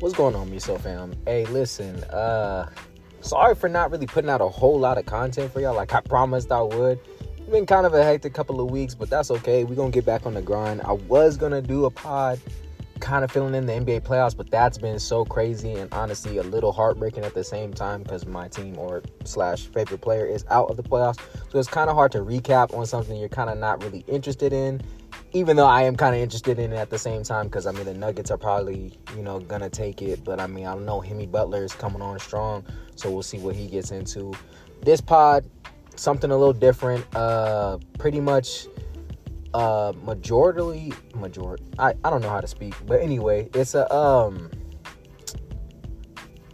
What's 0.00 0.14
going 0.14 0.36
on, 0.36 0.48
MeSo 0.48 0.80
fam? 0.80 1.12
Hey, 1.26 1.44
listen, 1.46 2.04
uh, 2.04 2.70
sorry 3.20 3.56
for 3.56 3.68
not 3.68 3.90
really 3.90 4.06
putting 4.06 4.30
out 4.30 4.40
a 4.40 4.48
whole 4.48 4.78
lot 4.78 4.96
of 4.96 5.06
content 5.06 5.52
for 5.52 5.60
y'all 5.60 5.74
like 5.74 5.92
I 5.92 6.00
promised 6.00 6.52
I 6.52 6.62
would. 6.62 7.00
It's 7.36 7.50
been 7.50 7.66
kind 7.66 7.84
of 7.84 7.94
a 7.94 8.04
hectic 8.04 8.32
couple 8.32 8.60
of 8.60 8.70
weeks, 8.70 8.94
but 8.94 9.10
that's 9.10 9.32
okay. 9.32 9.64
We're 9.64 9.74
gonna 9.74 9.90
get 9.90 10.06
back 10.06 10.24
on 10.24 10.34
the 10.34 10.40
grind. 10.40 10.82
I 10.82 10.92
was 10.92 11.36
gonna 11.36 11.60
do 11.60 11.84
a 11.86 11.90
pod 11.90 12.38
kind 13.00 13.24
of 13.24 13.32
filling 13.32 13.56
in 13.56 13.66
the 13.66 13.72
NBA 13.72 14.02
playoffs, 14.02 14.36
but 14.36 14.48
that's 14.52 14.78
been 14.78 15.00
so 15.00 15.24
crazy 15.24 15.72
and 15.72 15.92
honestly 15.92 16.38
a 16.38 16.44
little 16.44 16.70
heartbreaking 16.70 17.24
at 17.24 17.34
the 17.34 17.42
same 17.42 17.74
time 17.74 18.04
because 18.04 18.24
my 18.24 18.46
team 18.46 18.78
or 18.78 19.02
slash 19.24 19.66
favorite 19.66 20.00
player 20.00 20.26
is 20.26 20.44
out 20.48 20.70
of 20.70 20.76
the 20.76 20.82
playoffs. 20.84 21.18
So 21.50 21.58
it's 21.58 21.68
kind 21.68 21.90
of 21.90 21.96
hard 21.96 22.12
to 22.12 22.18
recap 22.18 22.72
on 22.72 22.86
something 22.86 23.16
you're 23.16 23.28
kind 23.28 23.50
of 23.50 23.58
not 23.58 23.82
really 23.82 24.04
interested 24.06 24.52
in 24.52 24.80
even 25.32 25.56
though 25.56 25.66
I 25.66 25.82
am 25.82 25.96
kind 25.96 26.14
of 26.14 26.22
interested 26.22 26.58
in 26.58 26.72
it 26.72 26.76
at 26.76 26.90
the 26.90 26.98
same 26.98 27.22
time 27.22 27.46
because 27.46 27.66
I 27.66 27.72
mean 27.72 27.84
the 27.84 27.94
Nuggets 27.94 28.30
are 28.30 28.38
probably 28.38 28.98
you 29.16 29.22
know 29.22 29.40
gonna 29.40 29.68
take 29.68 30.00
it, 30.02 30.24
but 30.24 30.40
I 30.40 30.46
mean 30.46 30.66
I 30.66 30.74
don't 30.74 30.86
know 30.86 31.02
Jimmy 31.02 31.26
Butler 31.26 31.64
is 31.64 31.72
coming 31.72 32.02
on 32.02 32.18
strong, 32.18 32.64
so 32.96 33.10
we'll 33.10 33.22
see 33.22 33.38
what 33.38 33.54
he 33.54 33.66
gets 33.66 33.90
into. 33.90 34.32
This 34.82 35.00
pod, 35.00 35.48
something 35.96 36.30
a 36.30 36.36
little 36.36 36.52
different. 36.52 37.04
Uh, 37.14 37.78
pretty 37.98 38.20
much, 38.20 38.66
uh, 39.54 39.92
majority 40.02 40.92
majority. 41.14 41.64
I 41.78 41.94
I 42.04 42.10
don't 42.10 42.22
know 42.22 42.30
how 42.30 42.40
to 42.40 42.48
speak, 42.48 42.74
but 42.86 43.00
anyway, 43.00 43.48
it's 43.54 43.74
a 43.74 43.92
um. 43.94 44.50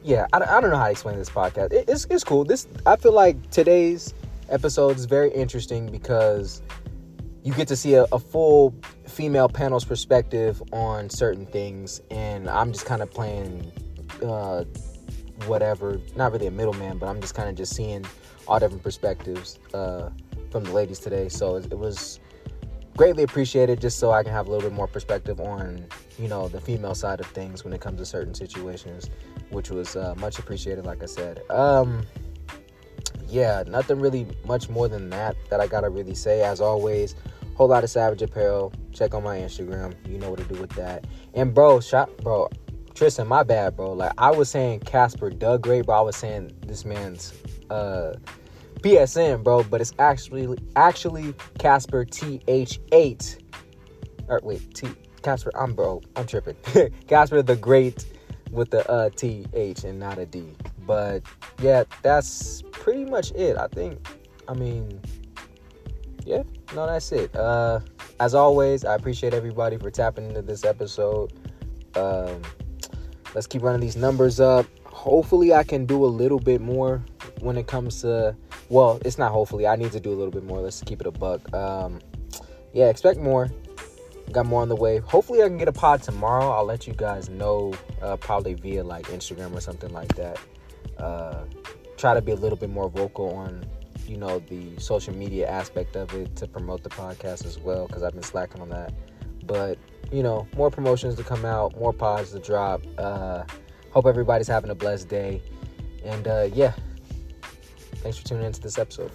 Yeah, 0.03 0.27
I, 0.35 0.37
I 0.37 0.61
don't 0.61 0.69
know 0.69 0.77
how 0.77 0.85
to 0.85 0.91
explain 0.91 1.17
this 1.17 1.31
podcast. 1.31 1.73
It, 1.73 1.89
it's 1.89 2.07
it's 2.11 2.25
cool. 2.25 2.45
This 2.45 2.67
I 2.87 2.97
feel 2.97 3.13
like 3.13 3.51
today's 3.51 4.13
episode 4.51 4.97
is 4.97 5.07
very 5.07 5.31
interesting 5.31 5.91
because 5.91 6.61
you 7.45 7.53
get 7.53 7.69
to 7.69 7.77
see 7.77 7.95
a, 7.95 8.05
a, 8.11 8.19
full 8.19 8.75
female 9.07 9.49
panel's 9.49 9.85
perspective 9.85 10.63
on 10.73 11.11
certain 11.11 11.47
things 11.47 12.01
and 12.11 12.49
i'm 12.49 12.73
just 12.73 12.87
kind 12.87 13.03
of 13.03 13.11
playing 13.11 13.71
uh, 14.23 14.65
whatever 15.47 16.01
not 16.17 16.33
really 16.33 16.47
a 16.47 16.51
middleman 16.51 16.99
but 16.99 17.07
i'm 17.07 17.21
just 17.21 17.35
kind 17.35 17.49
of 17.49 17.55
just 17.55 17.77
seeing 17.77 18.05
all 18.49 18.59
different 18.59 18.83
perspectives 18.83 19.59
uh, 19.75 20.09
from 20.51 20.65
the 20.65 20.73
ladies 20.73 20.99
today 20.99 21.29
so 21.29 21.57
it, 21.57 21.71
it, 21.71 21.79
was 21.79 22.19
greatly 22.97 23.25
appreciated 23.25 23.81
just 23.81 23.99
so 23.99 24.11
i 24.11 24.23
can 24.23 24.33
have 24.33 24.47
a 24.47 24.51
little 24.51 24.69
bit 24.69 24.75
more 24.75 24.89
perspective 24.89 25.39
on 25.41 25.85
you 26.19 26.29
know 26.29 26.49
the 26.49 26.61
female 26.61 26.95
side 26.95 27.21
of 27.21 27.27
things 27.27 27.63
when 27.63 27.73
it 27.73 27.81
comes 27.81 27.99
to 27.99 28.07
certain 28.07 28.33
situations 28.33 29.11
which 29.51 29.71
was 29.71 29.97
uh, 29.97 30.15
much 30.17 30.39
appreciated 30.39 30.87
like 30.87 31.03
i 31.03 31.07
said 31.07 31.41
um, 31.51 32.05
yeah, 33.29 33.65
nothing 33.67 34.01
really 34.01 34.27
much 34.47 34.69
more 34.69 34.89
than 34.89 35.11
that 35.11 35.37
that 35.51 35.61
I 35.61 35.67
gotta 35.67 35.89
really 35.89 36.15
say. 36.15 36.43
As 36.43 36.61
always, 36.61 37.17
whole 37.55 37.69
lot 37.69 37.85
of 37.85 37.91
Savage 37.91 38.23
Apparel. 38.23 38.73
Check 38.93 39.15
on 39.15 39.23
my 39.23 39.39
Instagram. 39.39 39.95
You 40.09 40.19
know 40.19 40.31
what 40.31 40.41
to 40.41 40.45
do 40.45 40.61
with 40.61 40.71
that. 40.71 41.07
And 41.35 41.55
bro, 41.55 41.81
shot, 41.81 42.17
bro, 42.19 42.49
Tristan, 42.95 43.27
my 43.27 43.43
bad, 43.43 43.77
bro. 43.77 43.93
Like 43.93 44.13
I 44.19 44.31
was 44.31 44.49
saying, 44.49 44.81
Casper 44.81 45.31
Doug 45.31 45.63
Great, 45.63 45.87
but 45.87 45.99
I 45.99 46.01
was 46.01 46.17
saying 46.17 46.53
this 46.67 46.85
man's 46.85 47.33
uh 47.71 48.15
PSN, 48.81 49.43
bro. 49.43 49.65
But 49.65 49.81
it's 49.81 49.93
actually 49.99 50.57
actually 50.77 51.35
Casper 51.59 52.05
TH8. 52.05 53.41
Or 54.29 54.41
wait, 54.43 54.75
T 54.75 54.89
Casper. 55.23 55.51
I'm 55.55 55.75
bro. 55.75 56.03
I'm 56.17 56.27
tripping. 56.27 56.57
Casper 57.09 57.43
the 57.43 57.57
Great 57.57 58.07
with 58.51 58.71
the 58.71 58.89
uh 58.89 59.11
TH 59.11 59.85
and 59.85 59.99
not 59.99 60.19
a 60.19 60.27
D. 60.27 60.53
But 60.87 61.25
yeah, 61.61 61.85
that's 62.03 62.63
pretty 62.71 63.05
much 63.05 63.33
it. 63.33 63.57
I 63.57 63.67
think. 63.69 64.07
I 64.47 64.55
mean, 64.55 65.01
yeah, 66.25 66.43
no, 66.75 66.87
that's 66.87 67.13
it. 67.13 67.35
Uh, 67.35 67.81
as 68.21 68.35
always, 68.35 68.85
I 68.85 68.95
appreciate 68.95 69.35
everybody 69.35 69.77
for 69.77 69.91
tapping 69.91 70.29
into 70.29 70.43
this 70.43 70.65
episode. 70.65 71.33
Um, 71.97 72.43
let's 73.35 73.47
keep 73.47 73.63
running 73.63 73.81
these 73.81 73.97
numbers 73.97 74.41
up. 74.41 74.67
Hopefully, 74.85 75.53
I 75.53 75.65
can 75.65 75.87
do 75.87 76.05
a 76.05 76.07
little 76.07 76.39
bit 76.39 76.61
more 76.61 77.05
when 77.41 77.57
it 77.57 77.67
comes 77.67 78.01
to. 78.03 78.37
Well, 78.71 79.01
it's 79.05 79.19
not 79.19 79.33
hopefully. 79.33 79.67
I 79.67 79.77
need 79.77 79.93
to 79.93 80.01
do 80.01 80.11
a 80.11 80.17
little 80.17 80.31
bit 80.31 80.45
more. 80.45 80.61
Let's 80.61 80.81
keep 80.81 81.01
it 81.01 81.07
a 81.07 81.11
buck. 81.11 81.53
Um, 81.53 82.01
yeah, 82.73 82.89
expect 82.89 83.21
more. 83.21 83.51
Got 84.33 84.47
more 84.47 84.63
on 84.63 84.69
the 84.69 84.77
way. 84.77 84.99
Hopefully, 84.99 85.43
I 85.43 85.49
can 85.49 85.59
get 85.59 85.69
a 85.69 85.73
pod 85.73 86.03
tomorrow. 86.03 86.51
I'll 86.51 86.65
let 86.65 86.87
you 86.87 86.95
guys 86.95 87.29
know, 87.29 87.75
uh, 88.01 88.17
probably 88.17 88.55
via 88.55 88.83
like 88.83 89.07
Instagram 89.09 89.55
or 89.55 89.61
something 89.61 89.93
like 89.93 90.15
that. 90.17 90.39
Uh, 90.99 91.45
try 91.97 92.15
to 92.15 92.23
be 92.23 92.33
a 92.33 92.37
little 92.37 92.57
bit 92.57 92.71
more 92.71 92.89
vocal 92.89 93.35
on 93.35 93.67
you 94.09 94.17
know 94.17 94.39
the 94.39 94.79
social 94.79 95.15
media 95.15 95.49
aspect 95.49 95.97
of 95.97 96.13
it 96.15 96.35
to 96.37 96.47
promote 96.47 96.83
the 96.83 96.91
podcast 96.91 97.45
as 97.47 97.59
well 97.59 97.87
because 97.87 98.03
I've 98.03 98.13
been 98.13 98.23
slacking 98.23 98.61
on 98.61 98.69
that. 98.71 98.93
But 99.47 99.79
you 100.13 100.23
know, 100.23 100.47
more 100.57 100.71
promotions 100.71 101.15
to 101.17 101.25
come 101.25 101.45
out, 101.45 101.79
more 101.79 101.93
pods 101.93 102.33
to 102.33 102.39
drop. 102.39 102.83
Uh, 102.99 103.45
hope 103.91 104.07
everybody's 104.07 104.49
having 104.49 104.71
a 104.71 104.75
blessed 104.75 105.09
day, 105.09 105.43
and 106.05 106.27
uh, 106.29 106.49
yeah, 106.53 106.73
thanks 107.97 108.19
for 108.19 108.27
tuning 108.27 108.45
into 108.45 108.61
this 108.61 108.79
episode. 108.79 109.11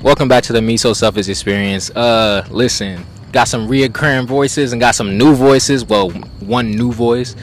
Welcome 0.00 0.28
back 0.28 0.44
to 0.44 0.52
the 0.52 0.60
MeSoSelfish 0.60 1.28
Experience. 1.28 1.90
Uh, 1.90 2.46
listen, 2.50 3.04
got 3.32 3.48
some 3.48 3.68
reoccurring 3.68 4.26
voices 4.26 4.72
and 4.72 4.80
got 4.80 4.94
some 4.94 5.18
new 5.18 5.34
voices. 5.34 5.84
Well, 5.84 6.10
one 6.40 6.70
new 6.72 6.92
voice. 6.92 7.34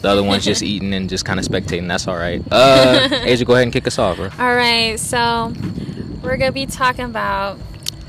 The 0.00 0.08
other 0.08 0.22
one's 0.22 0.44
just 0.44 0.62
eating 0.72 0.92
and 0.94 1.08
just 1.08 1.24
kind 1.24 1.38
of 1.38 1.46
spectating. 1.46 1.88
That's 1.88 2.08
all 2.08 2.16
right. 2.16 2.42
Uh, 2.50 3.08
Asia, 3.22 3.44
go 3.44 3.54
ahead 3.54 3.64
and 3.64 3.72
kick 3.72 3.86
us 3.86 3.98
off, 3.98 4.16
bro. 4.16 4.30
All 4.38 4.54
right. 4.54 4.98
So 4.98 5.52
we're 6.22 6.36
gonna 6.36 6.52
be 6.52 6.66
talking 6.66 7.04
about 7.04 7.58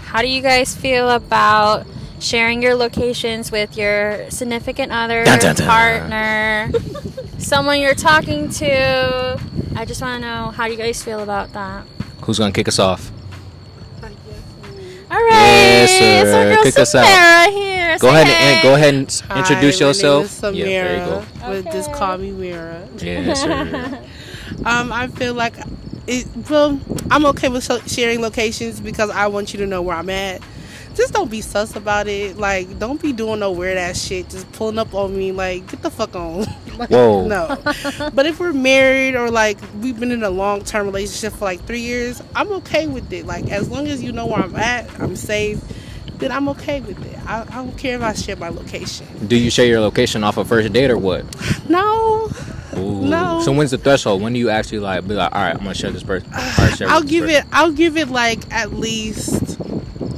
how 0.01 0.21
do 0.21 0.27
you 0.27 0.41
guys 0.41 0.75
feel 0.75 1.09
about 1.09 1.85
sharing 2.19 2.61
your 2.61 2.75
locations 2.75 3.51
with 3.51 3.77
your 3.77 4.29
significant 4.29 4.91
other, 4.91 5.23
dun, 5.25 5.39
dun, 5.39 5.55
dun. 5.55 5.67
partner, 5.67 6.71
someone 7.37 7.79
you're 7.79 7.95
talking 7.95 8.49
to. 8.49 9.39
I 9.75 9.85
just 9.85 10.01
want 10.01 10.21
to 10.21 10.27
know 10.27 10.51
how 10.51 10.65
do 10.65 10.71
you 10.71 10.77
guys 10.77 11.03
feel 11.03 11.21
about 11.21 11.53
that. 11.53 11.85
Who's 12.21 12.39
gonna 12.39 12.53
kick 12.53 12.67
us 12.67 12.79
off? 12.79 13.11
All 15.13 15.19
right. 15.19 15.29
Yes, 15.29 15.91
sir. 15.91 16.63
Kick 16.63 16.79
us 16.79 16.95
out. 16.95 17.51
Here. 17.53 17.99
Go 17.99 18.09
Say 18.09 18.21
ahead 18.21 18.27
hey. 18.27 18.53
and 18.53 18.63
go 18.63 18.73
ahead 18.73 18.93
and 18.95 19.21
Hi, 19.27 19.39
introduce 19.39 19.79
yourself. 19.79 20.39
yeah, 20.41 20.65
there 20.65 20.97
you 20.97 21.05
go. 21.05 21.25
But 21.39 21.49
okay. 21.57 21.71
just 21.71 21.93
call 21.93 22.17
me 22.17 22.31
Mira. 22.31 22.87
Yes, 22.97 23.43
sir. 23.43 24.01
um, 24.65 24.91
I 24.91 25.05
feel 25.09 25.35
like 25.35 25.53
it. 26.07 26.25
Well, 26.49 26.79
I'm 27.11 27.27
okay 27.27 27.49
with 27.49 27.63
sharing 27.91 28.21
locations 28.21 28.81
because 28.81 29.11
I 29.11 29.27
want 29.27 29.53
you 29.53 29.59
to 29.59 29.67
know 29.67 29.83
where 29.83 29.95
I'm 29.95 30.09
at 30.09 30.41
just 30.95 31.13
don't 31.13 31.29
be 31.29 31.41
sus 31.41 31.75
about 31.75 32.07
it. 32.07 32.37
Like, 32.37 32.79
don't 32.79 33.01
be 33.01 33.13
doing 33.13 33.39
no 33.39 33.51
weird 33.51 33.77
ass 33.77 34.01
shit. 34.01 34.29
Just 34.29 34.51
pulling 34.53 34.77
up 34.77 34.93
on 34.93 35.17
me. 35.17 35.31
Like, 35.31 35.67
get 35.69 35.81
the 35.81 35.89
fuck 35.89 36.15
on. 36.15 36.45
like, 36.77 36.89
Whoa. 36.89 37.27
No. 37.27 37.59
but 38.13 38.25
if 38.25 38.39
we're 38.39 38.53
married 38.53 39.15
or 39.15 39.29
like 39.31 39.57
we've 39.81 39.99
been 39.99 40.11
in 40.11 40.23
a 40.23 40.29
long 40.29 40.63
term 40.63 40.85
relationship 40.85 41.33
for 41.33 41.45
like 41.45 41.63
three 41.65 41.81
years, 41.81 42.21
I'm 42.35 42.51
okay 42.53 42.87
with 42.87 43.11
it. 43.11 43.25
Like, 43.25 43.49
as 43.51 43.69
long 43.69 43.87
as 43.87 44.03
you 44.03 44.11
know 44.11 44.25
where 44.25 44.39
I'm 44.39 44.55
at, 44.55 44.89
I'm 44.99 45.15
safe. 45.15 45.59
Then 46.17 46.31
I'm 46.31 46.47
okay 46.49 46.79
with 46.81 47.03
it. 47.05 47.19
I, 47.27 47.41
I 47.41 47.45
don't 47.45 47.77
care 47.77 47.95
if 47.97 48.01
I 48.01 48.13
share 48.13 48.35
my 48.35 48.49
location. 48.49 49.07
Do 49.27 49.35
you 49.35 49.49
share 49.49 49.65
your 49.65 49.79
location 49.81 50.23
off 50.23 50.37
a 50.37 50.41
of 50.41 50.47
first 50.47 50.71
date 50.71 50.91
or 50.91 50.97
what? 50.97 51.25
No. 51.69 52.29
Ooh. 52.77 53.01
No. 53.05 53.41
So 53.43 53.51
when's 53.51 53.71
the 53.71 53.77
threshold? 53.77 54.21
When 54.21 54.33
do 54.33 54.39
you 54.39 54.49
actually 54.49 54.79
like 54.79 55.07
be 55.07 55.13
like, 55.13 55.33
all 55.33 55.41
right, 55.41 55.51
I'm 55.51 55.59
gonna 55.59 55.73
share 55.73 55.91
this 55.91 56.03
person? 56.03 56.29
Right, 56.31 56.81
I'll 56.83 57.03
give 57.03 57.25
person. 57.25 57.41
it. 57.41 57.45
I'll 57.51 57.71
give 57.71 57.97
it 57.97 58.09
like 58.09 58.51
at 58.51 58.73
least 58.73 59.42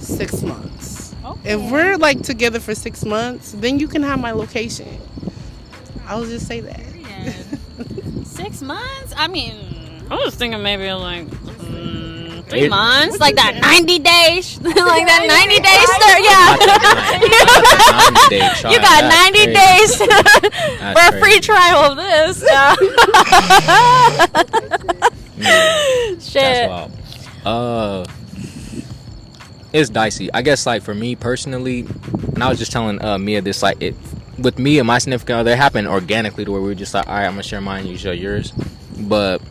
six 0.05 0.41
months. 0.41 1.15
Okay. 1.23 1.53
If 1.53 1.71
we're 1.71 1.97
like 1.97 2.21
together 2.21 2.59
for 2.59 2.75
six 2.75 3.03
months, 3.03 3.51
then 3.53 3.79
you 3.79 3.87
can 3.87 4.03
have 4.03 4.19
my 4.19 4.31
location. 4.31 4.99
I'll 6.07 6.25
just 6.25 6.47
say 6.47 6.61
that. 6.61 6.79
six 8.25 8.61
months? 8.61 9.13
I 9.17 9.27
mean, 9.27 9.55
I 10.09 10.15
was 10.15 10.35
thinking 10.35 10.61
maybe 10.61 10.91
like 10.91 11.25
mm, 11.25 12.45
three 12.45 12.69
months, 12.69 13.19
like 13.25 13.35
that 13.35 13.57
ninety 13.59 13.97
days, 13.97 14.61
like 14.61 14.75
that 15.07 15.25
ninety 15.25 15.59
days. 15.59 15.89
yeah, 18.31 18.71
you 18.71 18.79
got 18.79 19.03
ninety 19.09 19.47
days 19.51 19.97
for 20.93 21.01
a 21.09 21.19
free 21.19 21.39
trial 21.39 21.91
of 21.91 21.97
this. 21.97 22.43
Yeah. 22.45 22.75
Shit. 26.19 26.69
Uh 27.45 28.05
it's 29.75 29.89
dicey. 29.89 30.33
I 30.33 30.41
guess 30.41 30.65
like 30.65 30.83
for 30.83 30.95
me 30.95 31.15
personally, 31.15 31.81
and 31.81 32.41
I 32.41 32.49
was 32.49 32.57
just 32.57 32.71
telling 32.71 33.03
uh, 33.03 33.17
Mia 33.17 33.41
this 33.41 33.61
like 33.61 33.81
it 33.81 33.93
with 34.37 34.57
me 34.57 34.79
and 34.79 34.87
my 34.87 34.99
significant 34.99 35.39
other, 35.39 35.51
it 35.51 35.57
happened 35.57 35.87
organically 35.87 36.45
to 36.45 36.51
where 36.51 36.61
we 36.61 36.69
were 36.69 36.75
just 36.75 36.93
like, 36.93 37.07
all 37.07 37.13
right, 37.15 37.25
I'm 37.25 37.33
gonna 37.33 37.43
share 37.43 37.59
mine, 37.59 37.85
you 37.85 37.97
share 37.97 38.13
yours. 38.13 38.51
But 38.97 39.41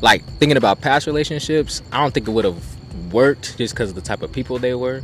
like 0.00 0.24
thinking 0.38 0.56
about 0.56 0.80
past 0.80 1.06
relationships, 1.06 1.82
I 1.92 2.00
don't 2.00 2.14
think 2.14 2.26
it 2.26 2.30
would 2.30 2.46
have 2.46 3.12
worked 3.12 3.58
just 3.58 3.74
because 3.74 3.90
of 3.90 3.96
the 3.96 4.00
type 4.00 4.22
of 4.22 4.32
people 4.32 4.58
they 4.58 4.74
were, 4.74 5.02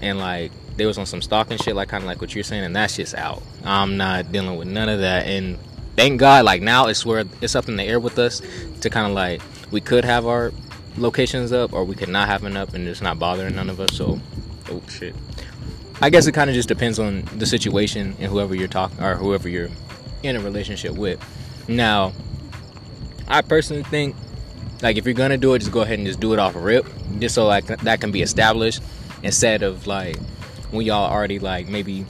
and 0.00 0.18
like 0.18 0.50
they 0.78 0.86
was 0.86 0.96
on 0.96 1.04
some 1.04 1.20
stalking 1.20 1.58
shit, 1.58 1.76
like 1.76 1.90
kind 1.90 2.02
of 2.02 2.06
like 2.06 2.22
what 2.22 2.34
you're 2.34 2.44
saying, 2.44 2.64
and 2.64 2.74
that's 2.74 2.96
just 2.96 3.14
out. 3.14 3.42
I'm 3.62 3.98
not 3.98 4.32
dealing 4.32 4.56
with 4.56 4.68
none 4.68 4.88
of 4.88 5.00
that, 5.00 5.26
and 5.26 5.58
thank 5.96 6.18
God, 6.18 6.46
like 6.46 6.62
now 6.62 6.86
it's 6.86 7.04
where 7.04 7.24
it's 7.42 7.54
up 7.54 7.68
in 7.68 7.76
the 7.76 7.84
air 7.84 8.00
with 8.00 8.18
us 8.18 8.40
to 8.80 8.88
kind 8.88 9.06
of 9.06 9.12
like 9.12 9.42
we 9.70 9.82
could 9.82 10.06
have 10.06 10.26
our 10.26 10.50
locations 10.96 11.52
up, 11.52 11.72
or 11.72 11.84
we 11.84 11.94
could 11.94 12.08
not 12.08 12.28
have 12.28 12.42
them 12.42 12.56
up, 12.56 12.74
and 12.74 12.86
it's 12.86 13.00
not 13.00 13.18
bothering 13.18 13.54
none 13.56 13.70
of 13.70 13.80
us. 13.80 13.96
So, 13.96 14.20
oh 14.70 14.82
shit. 14.88 15.14
I 16.00 16.10
guess 16.10 16.26
it 16.26 16.32
kind 16.32 16.50
of 16.50 16.54
just 16.54 16.68
depends 16.68 16.98
on 16.98 17.22
the 17.36 17.46
situation 17.46 18.16
and 18.18 18.30
whoever 18.30 18.54
you're 18.54 18.68
talking 18.68 19.02
or 19.02 19.14
whoever 19.14 19.48
you're 19.48 19.70
in 20.22 20.36
a 20.36 20.40
relationship 20.40 20.92
with. 20.92 21.20
Now, 21.68 22.12
I 23.28 23.42
personally 23.42 23.84
think 23.84 24.16
like 24.82 24.96
if 24.96 25.04
you're 25.04 25.14
gonna 25.14 25.38
do 25.38 25.54
it, 25.54 25.60
just 25.60 25.72
go 25.72 25.80
ahead 25.80 25.98
and 25.98 26.06
just 26.06 26.20
do 26.20 26.32
it 26.32 26.38
off 26.38 26.56
a 26.56 26.58
rip, 26.58 26.86
just 27.18 27.34
so 27.34 27.46
like 27.46 27.66
that 27.66 28.00
can 28.00 28.10
be 28.10 28.22
established 28.22 28.82
instead 29.22 29.62
of 29.62 29.86
like 29.86 30.18
when 30.70 30.84
y'all 30.84 31.10
already 31.10 31.38
like 31.38 31.68
maybe 31.68 32.04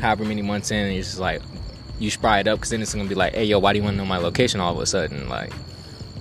however 0.00 0.24
many 0.24 0.42
months 0.42 0.70
in, 0.70 0.78
and 0.78 0.96
it's 0.96 1.08
just 1.08 1.20
like 1.20 1.40
you 1.98 2.10
spry 2.10 2.40
it 2.40 2.48
up 2.48 2.58
because 2.58 2.70
then 2.70 2.82
it's 2.82 2.94
gonna 2.94 3.08
be 3.08 3.14
like, 3.14 3.34
hey 3.34 3.44
yo, 3.44 3.58
why 3.58 3.72
do 3.72 3.78
you 3.78 3.84
want 3.84 3.94
to 3.94 3.98
know 3.98 4.06
my 4.06 4.18
location 4.18 4.60
all 4.60 4.74
of 4.74 4.80
a 4.80 4.86
sudden? 4.86 5.28
Like, 5.28 5.52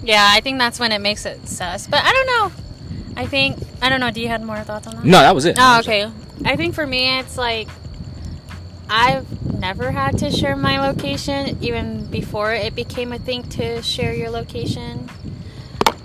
Yeah, 0.03 0.27
I 0.31 0.41
think 0.41 0.59
that's 0.59 0.79
when 0.79 0.91
it 0.91 0.99
makes 0.99 1.25
it 1.25 1.47
sus. 1.47 1.87
But 1.87 2.03
I 2.03 2.11
don't 2.11 2.27
know. 2.27 2.63
I 3.15 3.25
think 3.25 3.57
I 3.81 3.89
don't 3.89 3.99
know. 3.99 4.11
Do 4.11 4.21
you 4.21 4.27
have 4.27 4.43
more 4.43 4.59
thoughts 4.61 4.87
on 4.87 4.95
that? 4.95 5.05
no, 5.05 5.19
that 5.19 5.33
was 5.33 5.45
it. 5.45 5.55
Oh, 5.59 5.79
okay. 5.79 6.11
I 6.45 6.55
think 6.55 6.75
for 6.75 6.85
me, 6.85 7.19
it's 7.19 7.37
like 7.37 7.69
I've 8.89 9.59
never 9.59 9.91
had 9.91 10.17
to 10.19 10.29
share 10.29 10.55
my 10.55 10.79
location, 10.79 11.57
even 11.61 12.05
before 12.07 12.53
it 12.53 12.75
became 12.75 13.13
a 13.13 13.19
thing 13.19 13.43
to 13.49 13.81
share 13.81 14.13
your 14.13 14.29
location. 14.29 15.09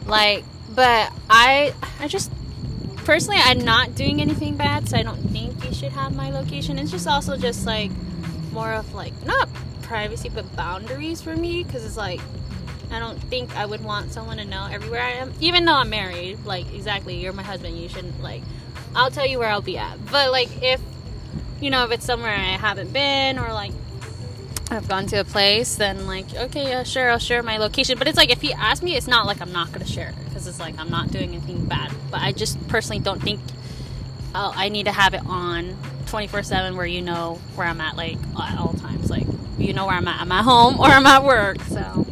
Like, 0.06 0.44
but 0.74 1.12
I, 1.28 1.74
I 2.00 2.08
just 2.08 2.30
personally, 2.98 3.40
I'm 3.42 3.60
not 3.60 3.94
doing 3.94 4.20
anything 4.20 4.56
bad, 4.56 4.88
so 4.88 4.96
I 4.96 5.02
don't 5.02 5.22
think 5.30 5.64
you 5.64 5.74
should 5.74 5.92
have 5.92 6.14
my 6.14 6.30
location. 6.30 6.78
It's 6.78 6.90
just 6.90 7.06
also 7.08 7.36
just 7.36 7.66
like 7.66 7.90
more 8.52 8.72
of 8.72 8.94
like 8.94 9.12
not 9.26 9.48
privacy, 9.82 10.28
but 10.28 10.54
boundaries 10.56 11.20
for 11.20 11.34
me, 11.34 11.64
because 11.64 11.84
it's 11.84 11.96
like 11.96 12.20
I 12.90 12.98
don't 12.98 13.18
think 13.24 13.54
I 13.56 13.66
would 13.66 13.82
want 13.84 14.12
someone 14.12 14.38
to 14.38 14.44
know 14.44 14.66
everywhere 14.70 15.02
I 15.02 15.10
am, 15.12 15.32
even 15.40 15.64
though 15.64 15.74
I'm 15.74 15.90
married. 15.90 16.44
Like, 16.44 16.72
exactly, 16.72 17.16
you're 17.16 17.32
my 17.32 17.42
husband. 17.42 17.78
You 17.78 17.88
shouldn't 17.88 18.22
like. 18.22 18.42
I'll 18.94 19.10
tell 19.10 19.26
you 19.26 19.38
where 19.38 19.48
I'll 19.48 19.60
be 19.60 19.76
at. 19.78 19.98
But 20.10 20.32
like, 20.32 20.62
if 20.62 20.80
you 21.60 21.70
know, 21.70 21.84
if 21.84 21.90
it's 21.90 22.06
somewhere 22.06 22.32
I 22.32 22.56
haven't 22.56 22.92
been 22.92 23.38
or 23.38 23.52
like 23.52 23.72
I've 24.70 24.88
gone 24.88 25.06
to 25.06 25.16
a 25.16 25.24
place, 25.24 25.76
then 25.76 26.06
like, 26.06 26.32
okay, 26.34 26.68
yeah, 26.68 26.82
sure, 26.82 27.10
I'll 27.10 27.18
share 27.18 27.42
my 27.42 27.56
location. 27.56 27.98
But 27.98 28.06
it's 28.06 28.16
like 28.16 28.30
if 28.30 28.42
he 28.42 28.52
asks 28.52 28.82
me, 28.82 28.96
it's 28.96 29.06
not 29.06 29.26
like 29.26 29.40
I'm 29.40 29.52
not 29.52 29.72
gonna 29.72 29.86
share 29.86 30.12
because 30.26 30.46
it's 30.46 30.60
like 30.60 30.78
I'm 30.78 30.90
not 30.90 31.10
doing 31.10 31.30
anything 31.30 31.64
bad. 31.66 31.92
But 32.10 32.20
I 32.20 32.32
just 32.32 32.66
personally 32.68 33.00
don't 33.00 33.22
think 33.22 33.40
I'll, 34.34 34.52
I 34.54 34.68
need 34.68 34.84
to 34.84 34.92
have 34.92 35.14
it 35.14 35.22
on 35.26 35.76
24 36.06 36.42
seven 36.42 36.76
where 36.76 36.86
you 36.86 37.02
know 37.02 37.40
where 37.54 37.66
I'm 37.66 37.80
at 37.80 37.96
like 37.96 38.18
at 38.38 38.58
all 38.58 38.74
times. 38.74 39.10
Like 39.10 39.26
you 39.58 39.72
know 39.72 39.86
where 39.86 39.96
I'm 39.96 40.08
at. 40.08 40.20
I'm 40.20 40.32
at 40.32 40.44
home 40.44 40.78
or 40.80 40.86
I'm 40.86 41.06
at 41.06 41.24
work. 41.24 41.60
So. 41.62 42.06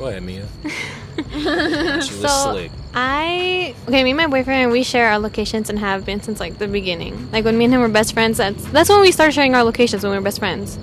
Go 0.00 0.06
ahead, 0.06 0.22
Mia. 0.22 0.48
she 0.64 1.44
was 1.44 2.08
So- 2.08 2.52
slick. 2.52 2.72
I 2.94 3.74
okay, 3.86 4.02
me 4.02 4.10
and 4.12 4.16
my 4.16 4.26
boyfriend 4.28 4.72
we 4.72 4.82
share 4.82 5.12
our 5.12 5.18
locations 5.18 5.68
and 5.68 5.78
have 5.78 6.06
been 6.06 6.22
since 6.22 6.40
like 6.40 6.56
the 6.56 6.66
beginning. 6.66 7.30
Like 7.30 7.44
when 7.44 7.58
me 7.58 7.66
and 7.66 7.74
him 7.74 7.82
were 7.82 7.88
best 7.88 8.14
friends, 8.14 8.38
that's 8.38 8.64
that's 8.72 8.88
when 8.88 9.02
we 9.02 9.12
started 9.12 9.32
sharing 9.32 9.54
our 9.54 9.62
locations 9.62 10.02
when 10.02 10.10
we 10.12 10.16
were 10.16 10.24
best 10.24 10.38
friends. 10.38 10.78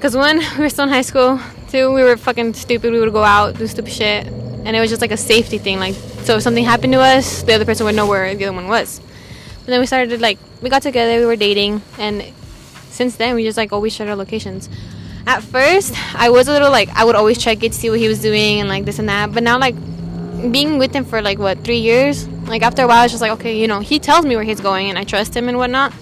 Cause 0.00 0.16
when 0.16 0.38
we 0.56 0.60
were 0.64 0.70
still 0.70 0.84
in 0.84 0.90
high 0.90 1.02
school, 1.02 1.38
too, 1.68 1.92
we 1.92 2.02
were 2.02 2.16
fucking 2.16 2.54
stupid. 2.54 2.90
We 2.90 3.00
would 3.00 3.12
go 3.12 3.22
out, 3.22 3.58
do 3.58 3.66
stupid 3.66 3.92
shit, 3.92 4.26
and 4.26 4.74
it 4.74 4.80
was 4.80 4.88
just 4.88 5.02
like 5.02 5.12
a 5.12 5.16
safety 5.18 5.58
thing. 5.58 5.78
Like 5.78 5.94
so, 6.24 6.36
if 6.38 6.42
something 6.42 6.64
happened 6.64 6.94
to 6.94 7.00
us, 7.00 7.42
the 7.42 7.52
other 7.52 7.66
person 7.66 7.84
would 7.84 7.94
know 7.94 8.06
where 8.06 8.34
the 8.34 8.46
other 8.46 8.56
one 8.56 8.66
was. 8.66 8.98
But 9.58 9.66
then 9.66 9.78
we 9.80 9.86
started 9.86 10.22
like 10.22 10.38
we 10.62 10.70
got 10.70 10.80
together, 10.80 11.18
we 11.20 11.26
were 11.26 11.36
dating, 11.36 11.82
and 11.98 12.24
since 12.88 13.14
then 13.16 13.34
we 13.34 13.44
just 13.44 13.58
like 13.58 13.74
always 13.74 13.92
shared 13.94 14.08
our 14.08 14.16
locations. 14.16 14.70
At 15.26 15.42
first, 15.42 15.94
I 16.14 16.30
was 16.30 16.48
a 16.48 16.52
little 16.52 16.70
like 16.70 16.88
I 16.90 17.04
would 17.04 17.14
always 17.14 17.38
check 17.38 17.62
it 17.62 17.72
to 17.72 17.78
see 17.78 17.90
what 17.90 17.98
he 18.00 18.08
was 18.08 18.20
doing 18.20 18.60
and 18.60 18.68
like 18.68 18.84
this 18.84 18.98
and 18.98 19.08
that. 19.08 19.32
But 19.32 19.42
now 19.42 19.58
like 19.58 19.74
being 20.50 20.78
with 20.78 20.92
him 20.94 21.04
for 21.04 21.22
like 21.22 21.38
what 21.38 21.62
three 21.62 21.78
years 21.78 22.26
like 22.48 22.62
after 22.62 22.82
a 22.82 22.86
while 22.88 23.04
it's 23.04 23.12
just 23.12 23.20
like 23.22 23.30
okay 23.30 23.56
you 23.56 23.68
know 23.68 23.78
he 23.78 24.00
tells 24.00 24.26
me 24.26 24.34
where 24.34 24.42
he's 24.44 24.58
going 24.60 24.90
and 24.90 24.98
i 24.98 25.04
trust 25.04 25.36
him 25.36 25.48
and 25.48 25.56
whatnot 25.56 25.92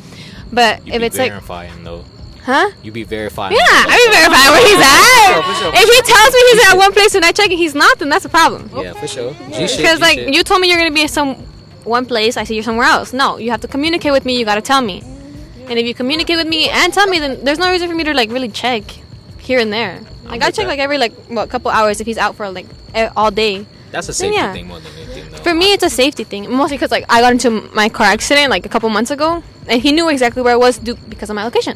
but 0.51 0.87
You 0.87 0.95
if 0.95 1.01
be 1.01 1.07
it's 1.07 1.19
like 1.19 1.31
verifying 1.31 1.85
though. 1.85 2.07
huh 2.43 2.71
You 2.83 2.91
be 2.91 3.05
verifying. 3.05 3.53
yeah 3.53 3.61
i 3.69 3.97
be 4.09 4.17
verifying 4.17 4.51
where 4.51 4.67
he's 4.67 4.81
at 4.81 5.43
For 5.43 5.55
sure, 5.61 5.71
for 5.73 5.77
if 5.77 5.89
he 5.95 6.13
tells 6.13 6.33
me 6.33 6.41
he's 6.53 6.73
at 6.73 6.77
one 6.85 6.93
place 6.95 7.15
and 7.15 7.23
i 7.27 7.33
check 7.33 7.51
and 7.51 7.59
he's 7.59 7.75
not 7.75 7.99
then 7.99 8.09
that's 8.09 8.25
a 8.25 8.31
problem 8.31 8.71
Yeah, 8.75 8.95
for 8.95 9.07
sure. 9.07 9.35
Because 9.51 10.01
like 10.01 10.15
shit. 10.19 10.33
you 10.33 10.43
told 10.43 10.63
me 10.63 10.71
you're 10.71 10.79
gonna 10.79 10.91
be 10.91 11.05
at 11.05 11.11
some 11.11 11.35
one 11.85 12.07
place 12.07 12.39
i 12.39 12.45
see 12.45 12.55
you're 12.55 12.65
somewhere 12.65 12.87
else 12.87 13.13
no 13.13 13.37
you 13.37 13.51
have 13.51 13.61
to 13.61 13.69
communicate 13.69 14.13
with 14.13 14.25
me 14.25 14.39
you 14.39 14.47
gotta 14.47 14.63
tell 14.63 14.81
me 14.81 15.03
and 15.69 15.79
if 15.79 15.85
you 15.87 15.93
communicate 15.93 16.39
with 16.39 16.49
me 16.49 16.71
and 16.71 16.95
tell 16.95 17.07
me 17.07 17.19
then 17.19 17.45
there's 17.45 17.59
no 17.59 17.71
reason 17.71 17.91
for 17.91 17.95
me 17.95 18.05
to 18.05 18.15
like 18.15 18.31
really 18.31 18.49
check 18.49 18.85
here 19.51 19.61
and 19.65 19.73
there 19.79 19.95
like 20.33 20.43
i 20.43 20.49
check 20.57 20.65
that. 20.65 20.73
like 20.73 20.79
every 20.87 20.99
like 21.05 21.13
what 21.37 21.49
couple 21.55 21.71
hours 21.79 22.01
if 22.03 22.07
he's 22.11 22.21
out 22.25 22.35
for 22.39 22.47
like 22.59 22.67
all 23.17 23.31
day 23.45 23.67
That's 23.95 24.09
a 24.09 24.15
safety 24.15 24.37
yeah. 24.39 24.53
thing 24.57 24.67
more 24.71 24.79
than 24.85 24.93
anything, 25.03 25.25
though. 25.31 25.43
for 25.47 25.53
me, 25.61 25.67
it's 25.75 25.83
a 25.83 25.91
safety 26.03 26.23
thing. 26.33 26.43
Mostly 26.61 26.77
because 26.79 26.93
like 26.97 27.05
I 27.15 27.19
got 27.25 27.33
into 27.37 27.51
my 27.81 27.89
car 27.97 28.07
accident 28.17 28.47
like 28.55 28.65
a 28.65 28.69
couple 28.75 28.89
months 28.99 29.11
ago, 29.11 29.43
and 29.71 29.83
he 29.83 29.91
knew 29.97 30.07
exactly 30.15 30.43
where 30.47 30.55
I 30.59 30.61
was 30.67 30.79
due 30.79 30.95
because 31.13 31.29
of 31.31 31.35
my 31.35 31.43
location. 31.49 31.75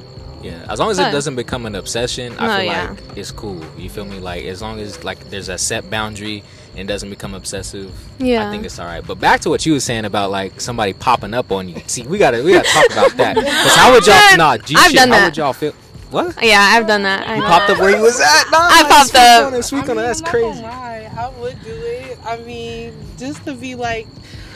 Yeah, 0.48 0.62
as 0.72 0.78
long 0.78 0.90
as 0.94 0.98
it 1.02 1.10
doesn't 1.10 1.34
become 1.44 1.66
an 1.66 1.74
obsession, 1.74 2.28
I 2.38 2.46
No, 2.46 2.54
feel 2.54 2.64
yeah. 2.70 2.90
like 2.90 3.18
it's 3.18 3.32
cool. 3.34 3.58
You 3.82 3.90
feel 3.90 4.06
me? 4.12 4.18
Like 4.30 4.44
as 4.54 4.62
long 4.62 4.78
as 4.78 5.02
like 5.02 5.18
there's 5.30 5.48
a 5.50 5.58
set 5.58 5.82
boundary 5.90 6.44
and 6.76 6.86
doesn't 6.86 7.10
become 7.10 7.34
obsessive, 7.34 7.90
Yeah. 8.22 8.46
I 8.46 8.50
think 8.52 8.62
it's 8.68 8.78
all 8.78 8.86
right. 8.86 9.02
But 9.10 9.18
back 9.18 9.38
to 9.42 9.48
what 9.50 9.66
you 9.66 9.72
were 9.74 9.82
saying 9.90 10.04
about 10.04 10.30
like 10.30 10.60
somebody 10.60 10.92
popping 10.92 11.34
up 11.34 11.50
on 11.50 11.68
you. 11.68 11.82
See, 11.88 12.06
we 12.06 12.16
gotta 12.24 12.38
we 12.46 12.52
gotta 12.54 12.70
talk 12.78 12.88
about 12.94 13.12
that. 13.22 13.34
Cause 13.64 13.74
how 13.74 13.90
would 13.92 14.06
y'all? 14.06 14.36
Nah, 14.38 14.56
G 14.58 14.76
I've 14.78 14.90
shit. 14.94 14.98
done 15.00 15.10
how 15.10 15.24
would 15.26 15.36
y'all 15.36 15.52
feel? 15.52 15.74
What? 16.14 16.44
Yeah, 16.44 16.60
I've 16.60 16.86
done 16.86 17.02
that. 17.02 17.26
I 17.26 17.36
You 17.36 17.42
know. 17.42 17.48
popped 17.48 17.70
up 17.70 17.78
where 17.80 17.90
you 17.96 18.00
was 18.02 18.20
at? 18.20 18.44
Nah, 18.52 18.58
I 18.60 18.84
popped 18.88 19.08
speak 19.08 19.20
up. 19.20 19.46
On 19.48 19.54
it, 19.54 19.62
speak 19.64 19.88
on 19.88 19.98
it. 19.98 20.02
That's 20.02 20.20
I'm 20.20 20.24
not 20.24 20.30
crazy. 20.30 20.60
gonna 20.62 20.62
lie, 20.62 21.10
I 21.16 21.28
would 21.40 21.62
do 21.64 21.72
it. 21.74 22.18
I 22.24 22.36
mean, 22.38 22.94
just 23.18 23.44
to 23.46 23.54
be 23.54 23.74
like, 23.74 24.06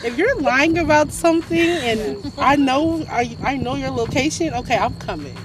if 0.05 0.16
you're 0.16 0.37
lying 0.40 0.78
about 0.78 1.10
something 1.12 1.58
and 1.58 2.32
I 2.38 2.55
know 2.55 3.05
I, 3.10 3.37
I 3.43 3.56
know 3.56 3.75
your 3.75 3.90
location, 3.90 4.55
okay, 4.55 4.76
I'm 4.78 4.94
coming. 5.00 5.37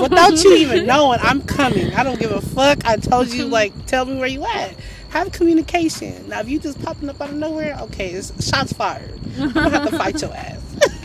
Without 0.00 0.44
you 0.44 0.54
even 0.58 0.86
knowing, 0.86 1.18
I'm 1.22 1.42
coming. 1.42 1.92
I 1.94 2.04
don't 2.04 2.20
give 2.20 2.30
a 2.30 2.40
fuck. 2.40 2.84
I 2.86 2.94
told 2.96 3.26
you, 3.28 3.46
like, 3.46 3.72
tell 3.86 4.04
me 4.04 4.16
where 4.16 4.28
you 4.28 4.44
at. 4.46 4.76
Have 5.10 5.32
communication. 5.32 6.28
Now, 6.28 6.38
if 6.40 6.48
you 6.48 6.60
just 6.60 6.80
popping 6.84 7.08
up 7.08 7.20
out 7.20 7.30
of 7.30 7.36
nowhere, 7.36 7.76
okay, 7.82 8.10
it's 8.10 8.48
shots 8.48 8.72
fired. 8.72 9.18
I'm 9.40 9.50
gonna 9.52 9.70
have 9.70 9.90
to 9.90 9.98
fight 9.98 10.22
your 10.22 10.32
ass. 10.34 10.76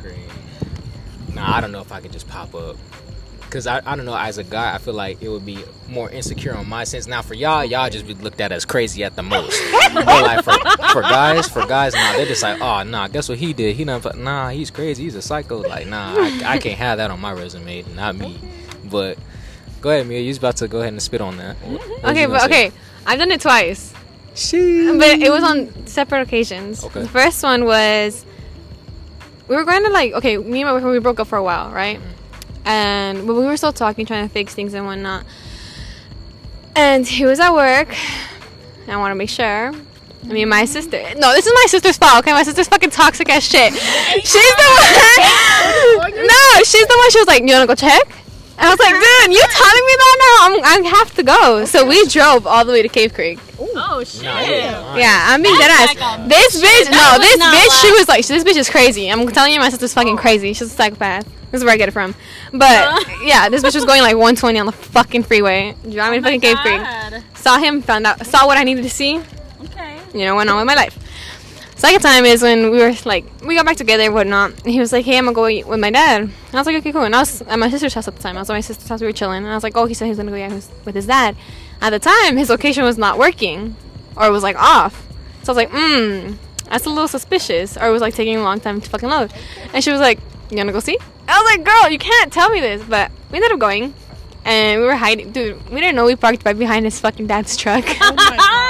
Crazy. 0.00 0.22
Nah, 1.34 1.56
I 1.56 1.60
don't 1.60 1.72
know 1.72 1.82
if 1.82 1.92
I 1.92 2.00
could 2.00 2.12
just 2.12 2.28
pop 2.28 2.54
up. 2.54 2.76
Cause 3.56 3.66
I, 3.66 3.80
I 3.86 3.96
don't 3.96 4.04
know, 4.04 4.14
as 4.14 4.36
a 4.36 4.44
guy, 4.44 4.74
I 4.74 4.76
feel 4.76 4.92
like 4.92 5.22
it 5.22 5.30
would 5.30 5.46
be 5.46 5.64
more 5.88 6.10
insecure 6.10 6.54
on 6.54 6.68
my 6.68 6.84
sense. 6.84 7.06
Now 7.06 7.22
for 7.22 7.32
y'all, 7.32 7.64
y'all 7.64 7.88
just 7.88 8.06
be 8.06 8.12
looked 8.12 8.38
at 8.42 8.52
as 8.52 8.66
crazy 8.66 9.02
at 9.02 9.16
the 9.16 9.22
most. 9.22 9.58
but 9.94 10.04
like 10.04 10.44
for, 10.44 10.52
for 10.92 11.00
guys, 11.00 11.48
for 11.48 11.64
guys, 11.64 11.94
nah, 11.94 12.12
they're 12.12 12.26
just 12.26 12.42
like, 12.42 12.60
oh 12.60 12.82
nah, 12.82 13.08
guess 13.08 13.30
what 13.30 13.38
he 13.38 13.54
did? 13.54 13.74
He 13.74 13.84
done, 13.84 14.02
nah, 14.16 14.50
he's 14.50 14.70
crazy, 14.70 15.04
he's 15.04 15.14
a 15.14 15.22
psycho. 15.22 15.62
Like 15.62 15.86
nah, 15.86 16.12
I, 16.18 16.42
I 16.44 16.58
can't 16.58 16.76
have 16.78 16.98
that 16.98 17.10
on 17.10 17.18
my 17.18 17.32
resume, 17.32 17.82
not 17.94 18.14
me. 18.14 18.38
But 18.90 19.16
go 19.80 19.88
ahead, 19.88 20.06
Mia, 20.06 20.20
you 20.20 20.28
was 20.28 20.36
about 20.36 20.58
to 20.58 20.68
go 20.68 20.80
ahead 20.80 20.92
and 20.92 21.00
spit 21.00 21.22
on 21.22 21.38
that. 21.38 21.56
What- 21.56 22.04
Okay, 22.10 22.26
but 22.26 22.40
say? 22.40 22.46
okay, 22.46 22.72
I've 23.06 23.18
done 23.18 23.30
it 23.30 23.40
twice, 23.40 23.94
She. 24.34 24.86
but 24.98 25.18
it 25.18 25.30
was 25.30 25.42
on 25.42 25.86
separate 25.86 26.20
occasions. 26.20 26.84
Okay. 26.84 27.00
The 27.00 27.08
first 27.08 27.42
one 27.42 27.64
was 27.64 28.26
we 29.48 29.56
were 29.56 29.64
going 29.64 29.82
to 29.82 29.90
like 29.90 30.12
okay, 30.12 30.36
me 30.36 30.60
and 30.60 30.68
my 30.68 30.74
boyfriend 30.74 30.92
we 30.92 30.98
broke 30.98 31.20
up 31.20 31.28
for 31.28 31.38
a 31.38 31.42
while, 31.42 31.70
right? 31.70 31.98
Mm. 31.98 32.02
And 32.66 33.26
but 33.26 33.34
we 33.34 33.44
were 33.44 33.56
still 33.56 33.72
talking, 33.72 34.04
trying 34.04 34.28
to 34.28 34.32
fix 34.32 34.52
things 34.52 34.74
and 34.74 34.84
whatnot. 34.84 35.24
And 36.74 37.06
he 37.06 37.24
was 37.24 37.40
at 37.40 37.54
work. 37.54 37.96
I 38.88 38.96
want 38.96 39.12
to 39.12 39.14
make 39.14 39.30
sure. 39.30 39.72
I 40.28 40.28
mean, 40.28 40.48
my 40.48 40.64
sister. 40.64 41.00
No, 41.16 41.32
this 41.32 41.46
is 41.46 41.52
my 41.54 41.64
sister's 41.68 41.96
fault. 41.96 42.18
Okay, 42.18 42.32
my 42.32 42.42
sister's 42.42 42.66
fucking 42.66 42.90
toxic 42.90 43.30
as 43.30 43.48
shit. 43.48 43.72
She's 43.72 44.32
the 44.32 44.66
one. 45.98 46.10
no, 46.26 46.62
she's 46.64 46.86
the 46.86 46.96
one. 46.98 47.10
She 47.12 47.18
was 47.20 47.28
like, 47.28 47.42
"You 47.42 47.52
wanna 47.54 47.66
go 47.66 47.76
check?" 47.76 48.25
And 48.58 48.66
I 48.66 48.70
was 48.70 48.78
like, 48.80 48.94
"Dude, 48.94 49.32
you 49.36 49.44
telling 49.50 49.86
me 49.86 49.94
that 50.00 50.16
now? 50.24 50.36
I'm, 50.46 50.84
I 50.84 50.88
have 50.96 51.14
to 51.16 51.22
go." 51.22 51.64
So 51.66 51.86
we 51.86 52.06
drove 52.06 52.46
all 52.46 52.64
the 52.64 52.72
way 52.72 52.82
to 52.82 52.88
Cave 52.88 53.12
Creek. 53.12 53.38
Oh 53.58 54.02
shit. 54.04 54.22
Yeah, 54.24 55.26
I'm 55.28 55.42
being 55.42 55.56
dead 55.58 55.68
That's 55.68 55.92
ass. 55.92 56.00
like 56.00 56.20
um, 56.20 56.28
This 56.28 56.56
bitch, 56.56 56.90
no, 56.90 57.18
was 57.18 57.20
this 57.20 57.38
not 57.38 57.54
bitch, 57.54 57.80
she 57.82 57.88
like- 57.90 57.98
was 57.98 58.08
like, 58.08 58.26
this 58.26 58.44
bitch 58.44 58.56
is 58.56 58.70
crazy. 58.70 59.10
I'm 59.10 59.26
telling 59.28 59.52
you, 59.52 59.60
my 59.60 59.68
sister's 59.68 59.92
fucking 59.94 60.16
crazy. 60.16 60.52
She's 60.52 60.68
a 60.72 60.74
psychopath. 60.74 61.24
This 61.50 61.60
is 61.60 61.64
where 61.64 61.74
I 61.74 61.76
get 61.76 61.88
it 61.88 61.92
from. 61.92 62.14
But 62.52 62.88
oh. 62.88 63.22
yeah, 63.24 63.48
this 63.48 63.62
bitch 63.62 63.74
was 63.74 63.84
going 63.84 64.02
like 64.02 64.14
120 64.14 64.58
on 64.58 64.66
the 64.66 64.72
fucking 64.72 65.22
freeway, 65.24 65.74
driving 65.82 66.22
to 66.22 66.28
oh 66.28 66.32
fucking 66.32 66.40
Cave 66.40 66.56
Creek. 66.58 67.22
Saw 67.34 67.58
him, 67.58 67.82
found 67.82 68.06
out, 68.06 68.24
saw 68.26 68.46
what 68.46 68.58
I 68.58 68.64
needed 68.64 68.82
to 68.82 68.90
see. 68.90 69.20
Okay. 69.64 69.98
You 70.14 70.24
know, 70.24 70.36
went 70.36 70.48
on 70.50 70.56
with 70.56 70.66
my 70.66 70.74
life. 70.74 70.98
Second 71.76 72.00
time 72.00 72.24
is 72.24 72.42
when 72.42 72.70
we 72.70 72.78
were 72.78 72.94
like, 73.04 73.26
we 73.44 73.54
got 73.54 73.66
back 73.66 73.76
together 73.76 74.04
and 74.04 74.14
whatnot. 74.14 74.50
And 74.64 74.72
he 74.72 74.80
was 74.80 74.92
like, 74.92 75.04
hey, 75.04 75.18
I'm 75.18 75.24
gonna 75.24 75.34
go 75.34 75.68
with 75.68 75.78
my 75.78 75.90
dad. 75.90 76.22
And 76.22 76.32
I 76.54 76.56
was 76.56 76.66
like, 76.66 76.76
okay, 76.76 76.90
cool. 76.90 77.02
And 77.02 77.14
I 77.14 77.20
was 77.20 77.42
at 77.42 77.58
my 77.58 77.68
sister's 77.68 77.92
house 77.92 78.08
at 78.08 78.16
the 78.16 78.22
time. 78.22 78.36
I 78.36 78.40
was 78.40 78.48
at 78.48 78.54
my 78.54 78.60
sister's 78.62 78.88
house. 78.88 79.00
We 79.00 79.06
were 79.06 79.12
chilling. 79.12 79.42
And 79.44 79.48
I 79.52 79.54
was 79.54 79.62
like, 79.62 79.76
oh, 79.76 79.84
he 79.84 79.92
said 79.92 80.06
he 80.06 80.10
was 80.10 80.16
gonna 80.18 80.30
go 80.30 80.54
with- 80.54 80.70
with 80.86 80.94
his 80.94 81.06
dad. 81.06 81.36
At 81.82 81.90
the 81.90 81.98
time, 81.98 82.38
his 82.38 82.48
location 82.48 82.82
was 82.84 82.96
not 82.96 83.18
working, 83.18 83.76
or 84.16 84.26
it 84.26 84.30
was 84.30 84.42
like 84.42 84.56
off. 84.56 85.06
So 85.42 85.52
I 85.52 85.54
was 85.54 85.56
like, 85.56 85.70
hmm, 85.70 86.36
that's 86.70 86.86
a 86.86 86.88
little 86.88 87.08
suspicious. 87.08 87.76
Or 87.76 87.88
it 87.88 87.90
was 87.92 88.00
like 88.00 88.14
taking 88.14 88.36
a 88.36 88.42
long 88.42 88.58
time 88.58 88.80
to 88.80 88.88
fucking 88.90 89.08
load. 89.10 89.32
And 89.74 89.84
she 89.84 89.90
was 89.90 90.00
like, 90.00 90.18
you 90.50 90.56
wanna 90.56 90.72
go 90.72 90.80
see? 90.80 90.98
I 91.28 91.38
was 91.42 91.50
like, 91.50 91.64
girl, 91.64 91.90
you 91.90 91.98
can't 91.98 92.32
tell 92.32 92.48
me 92.48 92.60
this. 92.60 92.82
But 92.88 93.10
we 93.30 93.36
ended 93.36 93.52
up 93.52 93.58
going. 93.58 93.92
And 94.46 94.80
we 94.80 94.86
were 94.86 94.94
hiding. 94.94 95.32
Dude, 95.32 95.68
we 95.70 95.80
didn't 95.80 95.96
know 95.96 96.04
we 96.04 96.14
parked 96.14 96.44
right 96.44 96.56
behind 96.56 96.84
his 96.84 97.00
fucking 97.00 97.26
dad's 97.26 97.56
truck. 97.56 97.84
Oh 98.00 98.14
my 98.14 98.36
god. 98.36 98.66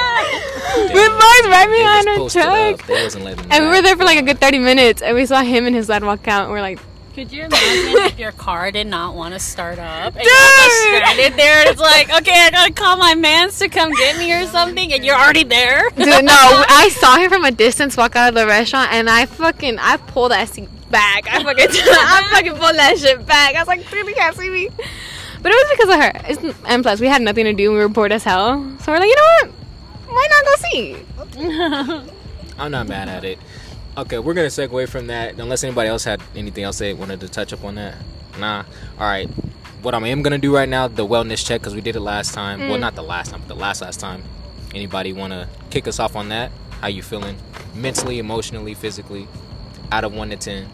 boys 0.76 1.50
right 1.50 1.68
behind 1.68 2.06
just 2.06 2.36
our 2.36 2.42
truck. 2.42 2.80
up. 2.80 2.86
They 2.86 3.56
And 3.56 3.64
we 3.64 3.76
were 3.76 3.82
there 3.82 3.96
for 3.96 4.04
like 4.04 4.18
a 4.18 4.22
good 4.22 4.40
30 4.40 4.58
minutes, 4.58 5.02
and 5.02 5.14
we 5.14 5.26
saw 5.26 5.42
him 5.42 5.66
and 5.66 5.74
his 5.74 5.86
dad 5.88 6.02
walk 6.02 6.26
out, 6.28 6.44
and 6.44 6.52
we're 6.52 6.60
like, 6.60 6.78
Could 7.14 7.32
you 7.32 7.44
imagine 7.44 8.02
if 8.04 8.18
your 8.18 8.32
car 8.32 8.70
did 8.70 8.86
not 8.86 9.14
want 9.14 9.34
to 9.34 9.40
start 9.40 9.78
up 9.78 10.16
and 10.16 10.24
you're 10.24 10.32
just 10.32 10.82
stranded 10.82 11.34
there 11.38 11.60
and 11.60 11.70
it's 11.70 11.80
like, 11.80 12.10
okay, 12.10 12.40
I 12.46 12.50
gotta 12.50 12.72
call 12.72 12.96
my 12.96 13.14
mans 13.14 13.58
to 13.60 13.68
come 13.68 13.92
get 13.92 14.18
me 14.18 14.32
or 14.32 14.46
something, 14.46 14.92
and 14.92 15.04
you're 15.04 15.16
already 15.16 15.44
there? 15.44 15.90
dude, 15.90 16.06
no, 16.06 16.14
I 16.24 16.88
saw 16.92 17.16
him 17.16 17.30
from 17.30 17.44
a 17.44 17.50
distance 17.50 17.96
walk 17.96 18.16
out 18.16 18.30
of 18.30 18.34
the 18.34 18.46
restaurant, 18.46 18.92
and 18.92 19.08
I 19.08 19.26
fucking, 19.26 19.78
I 19.78 19.96
pulled 19.98 20.32
that 20.32 20.48
seat 20.48 20.68
back. 20.90 21.26
I 21.30 21.42
fucking, 21.42 21.68
I 21.70 22.28
fucking 22.32 22.52
pulled 22.52 22.76
that 22.76 22.98
shit 22.98 23.26
back. 23.26 23.54
I 23.54 23.58
was 23.60 23.68
like, 23.68 23.88
dude, 23.90 24.06
you 24.06 24.14
can't 24.14 24.36
see 24.36 24.50
me. 24.50 24.70
But 25.46 25.52
it 25.52 25.68
was 25.68 25.78
because 25.78 25.94
of 25.94 26.02
her. 26.02 26.12
It's, 26.32 26.64
and 26.66 26.82
plus, 26.82 26.98
we 26.98 27.06
had 27.06 27.22
nothing 27.22 27.44
to 27.44 27.52
do, 27.52 27.70
we 27.70 27.78
were 27.78 27.86
bored 27.86 28.10
as 28.10 28.24
hell. 28.24 28.56
So 28.80 28.90
we're 28.90 28.98
like, 28.98 29.08
you 29.08 29.14
know 29.14 29.22
what? 29.22 29.50
Why 30.08 30.28
not 30.28 30.44
go 30.44 32.02
see? 32.02 32.10
I'm 32.58 32.72
not 32.72 32.88
mad 32.88 33.08
at 33.08 33.22
it. 33.22 33.38
Okay, 33.96 34.18
we're 34.18 34.34
gonna 34.34 34.48
segue 34.48 34.88
from 34.88 35.06
that. 35.06 35.38
Unless 35.38 35.62
anybody 35.62 35.88
else 35.88 36.02
had 36.02 36.20
anything 36.34 36.64
else 36.64 36.78
they 36.78 36.94
wanted 36.94 37.20
to 37.20 37.28
touch 37.28 37.52
up 37.52 37.62
on 37.62 37.76
that. 37.76 37.94
Nah. 38.40 38.64
All 38.98 39.06
right. 39.06 39.28
What 39.82 39.94
I 39.94 40.08
am 40.08 40.22
gonna 40.22 40.38
do 40.38 40.52
right 40.52 40.68
now, 40.68 40.88
the 40.88 41.06
wellness 41.06 41.46
check, 41.46 41.60
because 41.60 41.76
we 41.76 41.80
did 41.80 41.94
it 41.94 42.00
last 42.00 42.34
time. 42.34 42.58
Well, 42.66 42.76
mm. 42.76 42.80
not 42.80 42.96
the 42.96 43.04
last 43.04 43.30
time, 43.30 43.38
but 43.38 43.46
the 43.46 43.54
last 43.54 43.82
last 43.82 44.00
time. 44.00 44.24
Anybody 44.74 45.12
wanna 45.12 45.48
kick 45.70 45.86
us 45.86 46.00
off 46.00 46.16
on 46.16 46.30
that? 46.30 46.50
How 46.80 46.88
you 46.88 47.04
feeling? 47.04 47.36
Mentally, 47.72 48.18
emotionally, 48.18 48.74
physically, 48.74 49.28
out 49.92 50.02
of 50.02 50.12
one 50.12 50.30
to 50.30 50.36
ten. 50.36 50.68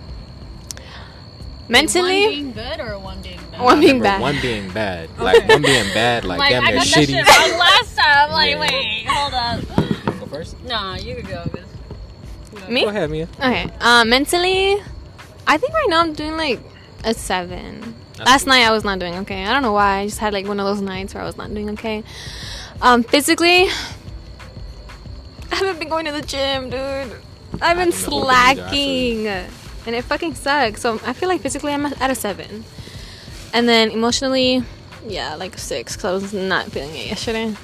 Mentally, 1.69 2.23
One 2.25 2.31
being 2.31 2.53
good 2.53 2.81
or 2.81 2.99
one 2.99 3.23
being 3.23 3.41
bad? 3.51 3.61
One 3.61 3.81
being 3.81 4.01
bad. 4.03 4.21
One 4.21 4.41
being 4.43 4.71
bad. 4.73 5.09
Like 5.19 5.49
one 5.49 5.63
being 5.63 5.95
bad. 5.95 6.25
Like, 6.25 6.39
like, 6.39 6.51
damn, 6.51 6.65
I 6.65 6.71
they're 6.73 6.81
that 6.81 6.87
shitty. 6.87 7.07
shit 7.07 7.27
wrong 7.27 7.59
last 7.59 7.97
time. 7.97 8.31
Like, 8.33 8.51
Yeah. 8.51 8.61
wait, 8.61 9.07
hold 9.09 9.35
up. 9.35 9.61
You 10.15 10.21
go 10.21 10.27
first? 10.27 10.61
Nah, 10.65 10.97
you 10.97 11.15
could 11.17 11.29
go. 11.29 11.45
'cause- 11.45 12.69
me? 12.69 12.83
Go 12.83 12.89
ahead, 12.89 13.11
Mia. 13.11 13.29
Okay. 13.39 13.69
Um, 13.81 14.09
mentally, 14.11 14.77
I 15.47 15.57
think 15.57 15.73
right 15.73 15.87
now 15.89 16.01
I'm 16.01 16.13
doing 16.13 16.37
like 16.37 16.61
a 17.05 17.15
seven. 17.15 17.95
That's 18.17 18.29
Last 18.29 18.45
good. 18.45 18.51
night 18.51 18.65
I 18.67 18.71
was 18.73 18.85
not 18.85 18.99
doing 18.99 19.15
okay. 19.21 19.45
I 19.45 19.53
don't 19.53 19.63
know 19.63 19.73
why. 19.73 20.01
I 20.01 20.07
just 20.07 20.19
had 20.19 20.33
like 20.33 20.47
one 20.47 20.61
of 20.61 20.67
those 20.67 20.81
nights 20.83 21.15
where 21.15 21.23
I 21.23 21.27
was 21.27 21.37
not 21.37 21.53
doing 21.55 21.71
okay. 21.71 22.03
Um, 22.83 23.03
physically, 23.03 23.69
I 25.51 25.57
haven't 25.57 25.79
been 25.79 25.89
going 25.89 26.05
to 26.07 26.13
the 26.13 26.23
gym, 26.23 26.71
dude. 26.71 26.79
I've 27.61 27.77
been 27.77 27.91
haven't 27.93 28.05
been 28.05 28.11
working 28.11 28.21
either, 28.21 28.51
I 28.51 28.55
feel 28.55 28.73
slacking, 28.73 29.25
and 29.87 29.95
it 29.95 30.03
fucking 30.05 30.35
sucks. 30.35 30.81
So 30.81 31.01
I 31.05 31.13
feel 31.13 31.29
like 31.29 31.41
physically 31.41 31.73
I'm 31.73 31.87
at 31.87 32.11
a 32.11 32.15
seven, 32.15 32.65
and 33.53 33.69
then 33.69 33.91
emotionally, 33.91 34.63
yeah, 35.07 35.35
like 35.35 35.59
six 35.59 35.97
because 35.97 36.05
I 36.05 36.13
was 36.13 36.33
not 36.33 36.67
feeling 36.67 36.95
it 36.95 37.07
yesterday. 37.07 37.55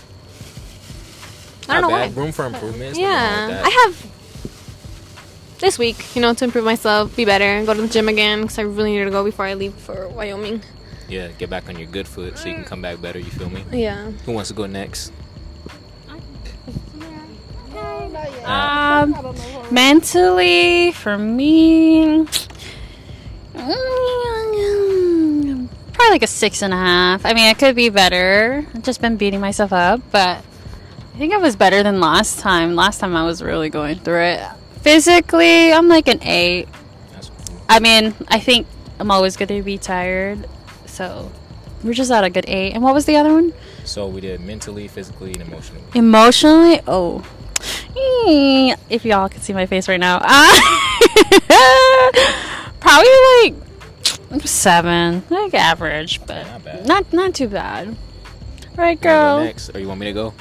I 1.68 1.74
don't 1.74 1.82
Not 1.82 1.90
know 1.90 1.96
bad. 1.96 2.16
why. 2.16 2.22
Room 2.22 2.32
for 2.32 2.46
improvement. 2.46 2.96
Yeah. 2.96 3.62
I 3.64 3.70
have 3.84 4.12
this 5.58 5.78
week, 5.78 6.16
you 6.16 6.22
know, 6.22 6.32
to 6.34 6.44
improve 6.44 6.64
myself, 6.64 7.14
be 7.14 7.24
better, 7.24 7.64
go 7.64 7.74
to 7.74 7.82
the 7.82 7.88
gym 7.88 8.08
again 8.08 8.42
because 8.42 8.58
I 8.58 8.62
really 8.62 8.92
need 8.96 9.04
to 9.04 9.10
go 9.10 9.24
before 9.24 9.44
I 9.44 9.54
leave 9.54 9.74
for 9.74 10.08
Wyoming. 10.08 10.62
Yeah, 11.08 11.28
get 11.28 11.50
back 11.50 11.68
on 11.68 11.78
your 11.78 11.88
good 11.88 12.06
foot 12.06 12.38
so 12.38 12.48
you 12.48 12.54
can 12.54 12.64
mm. 12.64 12.66
come 12.66 12.82
back 12.82 13.00
better. 13.00 13.18
You 13.18 13.30
feel 13.30 13.50
me? 13.50 13.64
Yeah. 13.72 14.10
Who 14.24 14.32
wants 14.32 14.48
to 14.48 14.54
go 14.54 14.66
next? 14.66 15.12
Um, 18.44 19.34
mentally, 19.70 20.92
for 20.92 21.18
me, 21.18 22.26
probably 25.92 26.10
like 26.10 26.22
a 26.22 26.26
six 26.26 26.62
and 26.62 26.72
a 26.72 26.76
half. 26.76 27.26
I 27.26 27.34
mean, 27.34 27.46
it 27.48 27.58
could 27.58 27.76
be 27.76 27.88
better. 27.90 28.66
I've 28.74 28.82
just 28.82 29.00
been 29.00 29.16
beating 29.16 29.40
myself 29.40 29.72
up, 29.72 30.00
but 30.10 30.38
I 30.38 31.18
think 31.18 31.32
I 31.34 31.38
was 31.38 31.56
better 31.56 31.82
than 31.82 32.00
last 32.00 32.38
time. 32.38 32.74
Last 32.74 33.00
time 33.00 33.16
I 33.16 33.24
was 33.24 33.42
really 33.42 33.68
going 33.68 33.98
through 33.98 34.22
it. 34.22 34.40
Physically, 34.82 35.72
I'm 35.72 35.88
like 35.88 36.08
an 36.08 36.22
eight. 36.22 36.68
Cool. 37.12 37.60
I 37.68 37.80
mean, 37.80 38.14
I 38.28 38.38
think 38.40 38.66
I'm 38.98 39.10
always 39.10 39.36
going 39.36 39.48
to 39.48 39.62
be 39.62 39.78
tired, 39.78 40.48
so 40.86 41.30
we're 41.82 41.94
just 41.94 42.10
at 42.10 42.24
a 42.24 42.30
good 42.30 42.48
eight. 42.48 42.72
And 42.72 42.82
what 42.82 42.94
was 42.94 43.04
the 43.04 43.16
other 43.16 43.32
one? 43.32 43.52
So 43.84 44.06
we 44.06 44.20
did 44.20 44.40
mentally, 44.40 44.88
physically, 44.88 45.32
and 45.34 45.42
emotionally. 45.42 45.82
Emotionally, 45.94 46.80
oh, 46.86 47.24
if 47.96 49.04
y'all 49.04 49.28
could 49.28 49.42
see 49.42 49.52
my 49.52 49.66
face 49.66 49.88
right 49.88 50.00
now, 50.00 50.20
Ah. 50.22 50.64
probably 52.80 53.52
like 54.32 54.42
seven, 54.46 55.22
like 55.30 55.54
average, 55.54 56.20
but 56.26 56.46
Not 56.46 56.64
bad. 56.64 56.86
not 56.86 57.12
not 57.12 57.34
too 57.34 57.48
bad. 57.48 57.96
Right, 58.76 58.98
You 59.02 59.08
wanna 59.10 59.18
go 59.20 59.36
girl? 59.36 59.44
next, 59.44 59.70
or 59.74 59.80
you 59.80 59.88
want 59.88 60.00
me 60.00 60.06
to 60.06 60.12
go? 60.12 60.34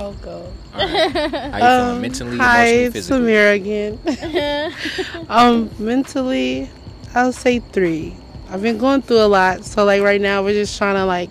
I'll 0.00 0.12
go. 0.14 0.52
All 0.74 0.80
right. 0.80 1.10
How 1.12 1.22
you 1.22 1.30
feeling 1.30 1.62
Um, 1.62 2.00
mentally, 2.02 2.36
hi, 2.36 2.66
emotionally, 2.66 2.84
it's 2.84 2.92
physically? 2.94 3.32
Samira 3.32 3.54
again. 3.54 5.26
um, 5.28 5.70
mentally, 5.78 6.68
I'll 7.14 7.32
say 7.32 7.60
three. 7.60 8.14
I've 8.50 8.62
been 8.62 8.78
going 8.78 9.02
through 9.02 9.20
a 9.22 9.26
lot, 9.28 9.64
so 9.64 9.84
like 9.84 10.02
right 10.02 10.20
now 10.20 10.42
we're 10.42 10.52
just 10.54 10.76
trying 10.78 10.96
to 10.96 11.04
like 11.06 11.30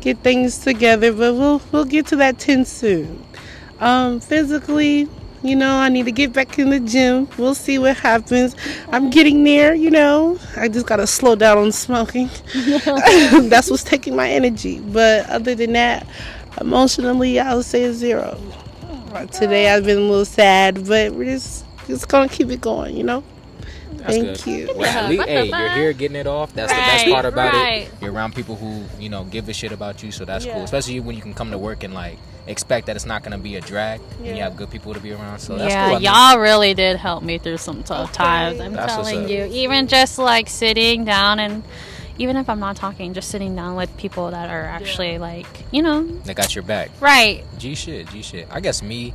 get 0.00 0.18
things 0.18 0.58
together, 0.58 1.12
but 1.12 1.34
we'll 1.34 1.60
we'll 1.72 1.84
get 1.84 2.06
to 2.08 2.16
that 2.16 2.38
ten 2.38 2.64
soon. 2.64 3.22
Um, 3.80 4.20
physically, 4.20 5.08
you 5.42 5.54
know, 5.54 5.76
I 5.76 5.88
need 5.88 6.04
to 6.04 6.12
get 6.12 6.32
back 6.32 6.58
in 6.58 6.70
the 6.70 6.80
gym. 6.80 7.28
We'll 7.38 7.54
see 7.54 7.78
what 7.78 7.96
happens. 7.96 8.56
I'm 8.88 9.10
getting 9.10 9.44
there, 9.44 9.74
you 9.74 9.90
know. 9.90 10.38
I 10.56 10.68
just 10.68 10.86
gotta 10.86 11.06
slow 11.06 11.36
down 11.36 11.58
on 11.58 11.72
smoking. 11.72 12.28
That's 12.54 13.70
what's 13.70 13.84
taking 13.84 14.16
my 14.16 14.28
energy. 14.28 14.80
But 14.80 15.28
other 15.30 15.54
than 15.54 15.72
that, 15.74 16.06
emotionally, 16.60 17.38
I 17.38 17.54
would 17.54 17.64
say 17.64 17.84
a 17.84 17.92
zero. 17.92 18.40
Uh, 19.12 19.26
Today 19.26 19.70
I've 19.72 19.84
been 19.84 19.98
a 19.98 20.02
little 20.02 20.24
sad, 20.24 20.86
but 20.86 21.12
we're 21.12 21.24
just 21.24 21.64
just 21.86 22.08
gonna 22.08 22.28
keep 22.28 22.50
it 22.50 22.60
going, 22.60 22.96
you 22.96 23.04
know. 23.04 23.22
That's 23.92 24.14
Thank 24.14 24.44
good. 24.44 24.46
you. 24.46 24.74
Well, 24.76 24.80
yeah, 24.80 25.00
at 25.00 25.10
least, 25.10 25.24
hey, 25.24 25.46
you're 25.46 25.70
here 25.70 25.92
getting 25.92 26.16
it 26.16 26.26
off. 26.26 26.52
That's 26.52 26.72
the 26.72 26.78
best 26.78 27.06
part 27.06 27.24
about 27.24 27.52
right. 27.52 27.82
it. 27.82 27.90
You're 28.00 28.12
around 28.12 28.34
people 28.34 28.56
who, 28.56 28.84
you 29.00 29.08
know, 29.08 29.24
give 29.24 29.48
a 29.48 29.52
shit 29.52 29.72
about 29.72 30.02
you, 30.02 30.12
so 30.12 30.24
that's 30.24 30.44
cool. 30.44 30.62
Especially 30.62 31.00
when 31.00 31.16
you 31.16 31.22
can 31.22 31.34
come 31.34 31.50
to 31.50 31.58
work 31.58 31.82
and 31.82 31.94
like 31.94 32.18
expect 32.48 32.86
that 32.86 32.96
it's 32.96 33.06
not 33.06 33.22
gonna 33.22 33.38
be 33.38 33.54
a 33.56 33.60
drag, 33.60 34.00
and 34.24 34.36
you 34.36 34.42
have 34.42 34.56
good 34.56 34.70
people 34.70 34.94
to 34.94 35.00
be 35.00 35.12
around. 35.12 35.38
So 35.38 35.56
that's 35.56 35.72
yeah, 35.72 35.90
cool. 35.90 36.00
Y'all 36.00 36.38
really 36.38 36.74
did 36.74 36.96
help 36.96 37.22
me 37.22 37.38
through 37.38 37.58
some 37.58 37.82
tough 37.84 38.12
times. 38.12 38.58
I'm 38.60 38.72
That's 38.72 38.94
telling 38.94 39.28
you, 39.28 39.44
even 39.44 39.86
just 39.86 40.18
like 40.18 40.48
sitting 40.48 41.04
down 41.04 41.38
and. 41.38 41.62
Even 42.20 42.36
if 42.36 42.48
I'm 42.50 42.58
not 42.58 42.74
talking, 42.74 43.14
just 43.14 43.30
sitting 43.30 43.54
down 43.54 43.76
with 43.76 43.96
people 43.96 44.32
that 44.32 44.50
are 44.50 44.64
actually 44.64 45.18
like, 45.18 45.46
you 45.70 45.84
know, 45.84 46.02
they 46.24 46.34
got 46.34 46.52
your 46.52 46.64
back. 46.64 46.90
right. 46.98 47.44
G 47.58 47.76
shit, 47.76 48.08
G 48.08 48.22
shit. 48.22 48.48
I 48.50 48.58
guess 48.58 48.82
me, 48.82 49.14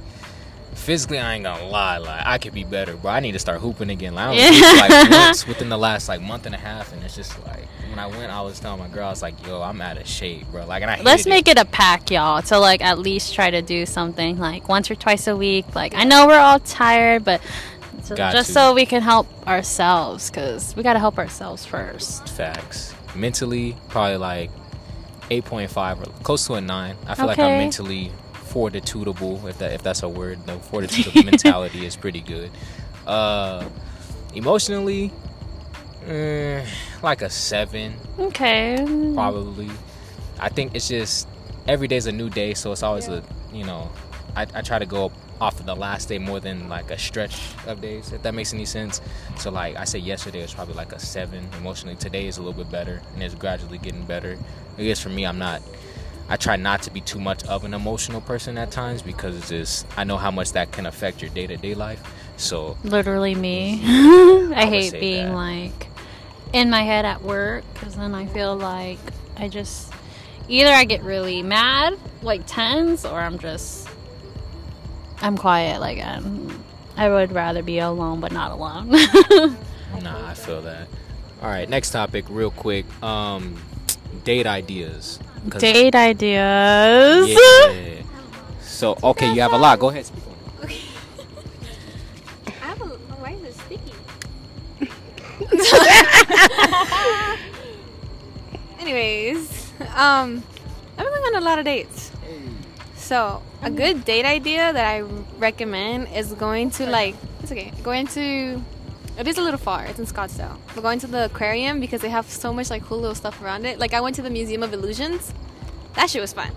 physically, 0.73 1.19
I 1.19 1.33
ain't 1.33 1.43
gonna 1.43 1.67
lie. 1.67 1.97
Like 1.97 2.21
I 2.25 2.37
could 2.37 2.53
be 2.53 2.63
better, 2.63 2.95
but 2.95 3.09
I 3.09 3.19
need 3.19 3.33
to 3.33 3.39
start 3.39 3.59
hooping 3.59 3.89
again. 3.89 4.15
Like, 4.15 4.29
I 4.29 4.33
Yeah. 4.35 4.45
only 4.47 4.57
hooped, 4.57 4.79
like 4.79 5.11
once 5.11 5.45
within 5.47 5.67
the 5.67 5.77
last 5.77 6.07
like 6.07 6.21
month 6.21 6.45
and 6.45 6.55
a 6.55 6.57
half, 6.57 6.93
and 6.93 7.03
it's 7.03 7.13
just 7.15 7.37
like 7.45 7.67
when 7.93 7.99
I 7.99 8.07
went, 8.07 8.31
I 8.31 8.41
was 8.41 8.59
telling 8.59 8.79
my 8.79 8.87
girl, 8.87 9.05
I 9.05 9.11
was 9.11 9.21
like, 9.21 9.45
"Yo, 9.45 9.61
I'm 9.61 9.79
out 9.79 9.97
of 9.97 10.07
shape, 10.07 10.47
bro." 10.51 10.65
Like, 10.65 10.81
and 10.81 10.89
I 10.89 10.99
Let's 11.03 11.27
make 11.27 11.47
it 11.47 11.59
a 11.59 11.65
pack, 11.65 12.09
y'all, 12.09 12.41
to 12.41 12.57
like 12.57 12.81
at 12.81 12.97
least 12.97 13.35
try 13.35 13.51
to 13.51 13.61
do 13.61 13.85
something 13.85 14.39
like 14.39 14.67
once 14.67 14.89
or 14.89 14.95
twice 14.95 15.27
a 15.27 15.35
week. 15.35 15.75
Like 15.75 15.93
I 15.93 16.03
know 16.03 16.25
we're 16.25 16.39
all 16.39 16.59
tired, 16.59 17.23
but 17.23 17.39
so- 18.01 18.15
just 18.15 18.47
to. 18.47 18.53
so 18.53 18.73
we 18.73 18.87
can 18.87 19.03
help 19.03 19.27
ourselves, 19.47 20.31
because 20.31 20.75
we 20.75 20.81
gotta 20.81 20.97
help 20.97 21.19
ourselves 21.19 21.65
first. 21.65 22.27
Facts. 22.29 22.95
Mentally, 23.15 23.77
probably 23.89 24.17
like 24.17 24.49
8.5 25.29 26.01
or 26.01 26.23
close 26.23 26.47
to 26.47 26.53
a 26.55 26.61
9. 26.61 26.95
I 27.05 27.13
feel 27.13 27.27
like 27.27 27.37
I'm 27.37 27.59
mentally 27.59 28.11
fortitudable, 28.33 29.47
if 29.47 29.59
that 29.59 29.71
if 29.73 29.83
that's 29.83 30.01
a 30.01 30.09
word. 30.09 30.45
No, 30.47 30.57
fortitude 30.71 31.25
mentality 31.25 31.85
is 31.85 31.95
pretty 31.95 32.21
good. 32.21 32.49
Uh, 33.05 33.69
emotionally, 34.33 35.11
eh, 36.07 36.65
like 37.01 37.21
a 37.21 37.29
7, 37.29 37.93
Okay. 38.19 39.11
probably. 39.13 39.69
I 40.39 40.49
think 40.49 40.75
it's 40.75 40.87
just 40.87 41.27
every 41.67 41.87
day's 41.87 42.05
a 42.07 42.11
new 42.11 42.29
day, 42.29 42.53
so 42.53 42.71
it's 42.71 42.83
always 42.83 43.07
a, 43.07 43.23
you 43.53 43.63
know, 43.63 43.89
I, 44.35 44.47
I 44.53 44.61
try 44.61 44.79
to 44.79 44.85
go 44.85 45.11
off 45.41 45.59
of 45.59 45.65
the 45.65 45.75
last 45.75 46.07
day 46.09 46.17
more 46.19 46.39
than 46.39 46.69
like 46.69 46.89
a 46.91 46.97
stretch 46.97 47.39
of 47.67 47.81
days, 47.81 48.11
if 48.11 48.21
that 48.23 48.33
makes 48.33 48.53
any 48.53 48.65
sense. 48.65 49.01
So 49.37 49.51
like 49.51 49.75
I 49.75 49.83
said, 49.83 50.01
yesterday 50.01 50.41
was 50.41 50.53
probably 50.53 50.75
like 50.75 50.91
a 50.93 50.99
seven 50.99 51.47
emotionally. 51.59 51.95
Today 51.95 52.27
is 52.27 52.37
a 52.37 52.41
little 52.41 52.53
bit 52.63 52.71
better, 52.71 53.01
and 53.13 53.23
it's 53.23 53.35
gradually 53.35 53.77
getting 53.77 54.03
better. 54.05 54.37
I 54.77 54.83
guess 54.83 54.99
for 55.01 55.09
me, 55.09 55.25
I'm 55.25 55.37
not. 55.39 55.61
I 56.29 56.37
try 56.37 56.55
not 56.55 56.81
to 56.83 56.91
be 56.91 57.01
too 57.01 57.19
much 57.19 57.43
of 57.43 57.65
an 57.65 57.73
emotional 57.73 58.21
person 58.21 58.57
at 58.57 58.71
times 58.71 59.01
because 59.01 59.35
it's 59.35 59.49
just 59.49 59.85
I 59.97 60.05
know 60.05 60.15
how 60.17 60.31
much 60.31 60.53
that 60.53 60.71
can 60.71 60.85
affect 60.85 61.21
your 61.21 61.29
day 61.31 61.45
to 61.47 61.57
day 61.57 61.75
life. 61.75 62.01
So 62.37 62.77
Literally 62.83 63.35
me. 63.35 63.81
I 63.83 64.45
would 64.47 64.53
hate 64.69 64.93
being 64.99 65.27
that. 65.27 65.35
like 65.35 65.87
in 66.53 66.69
my 66.69 66.83
head 66.83 67.03
at 67.03 67.21
work 67.23 67.65
because 67.73 67.95
then 67.95 68.13
I 68.15 68.27
feel 68.27 68.55
like 68.55 68.99
I 69.35 69.49
just 69.49 69.91
either 70.47 70.69
I 70.69 70.85
get 70.85 71.03
really 71.03 71.41
mad, 71.41 71.97
like 72.21 72.45
tense, 72.45 73.03
or 73.05 73.19
I'm 73.19 73.39
just 73.39 73.89
I'm 75.21 75.37
quiet. 75.37 75.79
Like 75.79 75.99
I'm, 75.99 76.63
I 76.95 77.09
would 77.09 77.31
rather 77.31 77.63
be 77.63 77.79
alone, 77.79 78.19
but 78.19 78.31
not 78.31 78.51
alone. 78.51 78.89
nah, 80.01 80.29
I 80.29 80.33
feel 80.35 80.61
that. 80.61 80.87
All 81.41 81.49
right, 81.49 81.67
next 81.67 81.91
topic, 81.91 82.25
real 82.29 82.51
quick. 82.51 82.85
Um, 83.03 83.61
date 84.23 84.45
ideas. 84.47 85.19
Date 85.57 85.95
ideas. 85.95 87.29
Yeah. 87.29 88.01
So 88.61 88.97
okay, 89.03 89.33
you 89.33 89.41
have 89.41 89.53
a 89.53 89.57
lot. 89.57 89.79
Go 89.79 89.89
ahead. 89.89 90.05
Speak. 90.05 90.23
Okay. 90.63 90.81
I 92.47 92.49
have 92.51 92.81
a, 92.81 92.85
why 92.85 93.31
is 93.31 93.43
it 93.43 93.53
sticky? 93.55 93.93
Anyways, 98.79 99.71
um, 99.95 100.43
I've 100.97 101.05
been 101.05 101.13
going 101.13 101.35
on 101.35 101.41
a 101.41 101.45
lot 101.45 101.59
of 101.59 101.65
dates. 101.65 102.11
So 102.95 103.41
a 103.61 103.69
good 103.69 104.05
date 104.05 104.25
idea 104.25 104.71
that 104.71 104.85
I 104.85 105.01
recommend 105.37 106.07
is 106.15 106.33
going 106.33 106.69
to 106.71 106.85
like 106.85 107.15
it's 107.41 107.51
okay 107.51 107.71
going 107.83 108.07
to 108.07 108.63
it 109.17 109.27
is 109.27 109.37
a 109.37 109.41
little 109.41 109.59
far. 109.59 109.85
It's 109.85 109.99
in 109.99 110.05
Scottsdale. 110.05 110.57
We're 110.75 110.81
going 110.81 110.99
to 110.99 111.07
the 111.07 111.25
aquarium 111.25 111.79
because 111.79 112.01
they 112.01 112.09
have 112.09 112.27
so 112.27 112.51
much 112.51 112.69
like 112.69 112.83
cool 112.83 112.99
little 112.99 113.13
stuff 113.13 113.41
around 113.43 113.65
it. 113.65 113.77
Like 113.77 113.93
I 113.93 114.01
went 114.01 114.15
to 114.15 114.21
the 114.23 114.29
Museum 114.29 114.63
of 114.63 114.73
Illusions. 114.73 115.33
That 115.93 116.09
shit 116.09 116.21
was 116.21 116.33
fun. 116.33 116.51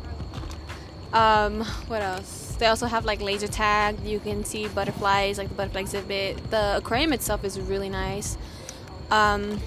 Um, 1.13 1.65
what 1.89 2.01
else? 2.01 2.57
They 2.59 2.67
also 2.67 2.87
have 2.87 3.05
like 3.05 3.21
laser 3.21 3.47
tag. 3.47 4.01
You 4.05 4.21
can 4.21 4.45
see 4.45 4.69
butterflies, 4.69 5.37
like 5.37 5.49
the 5.49 5.55
butterfly 5.55 5.83
exhibit. 5.83 6.51
The 6.51 6.79
aquarium 6.79 7.13
itself 7.13 7.45
is 7.45 7.61
really 7.61 7.91
nice. 7.91 8.39
Um, 9.11 9.61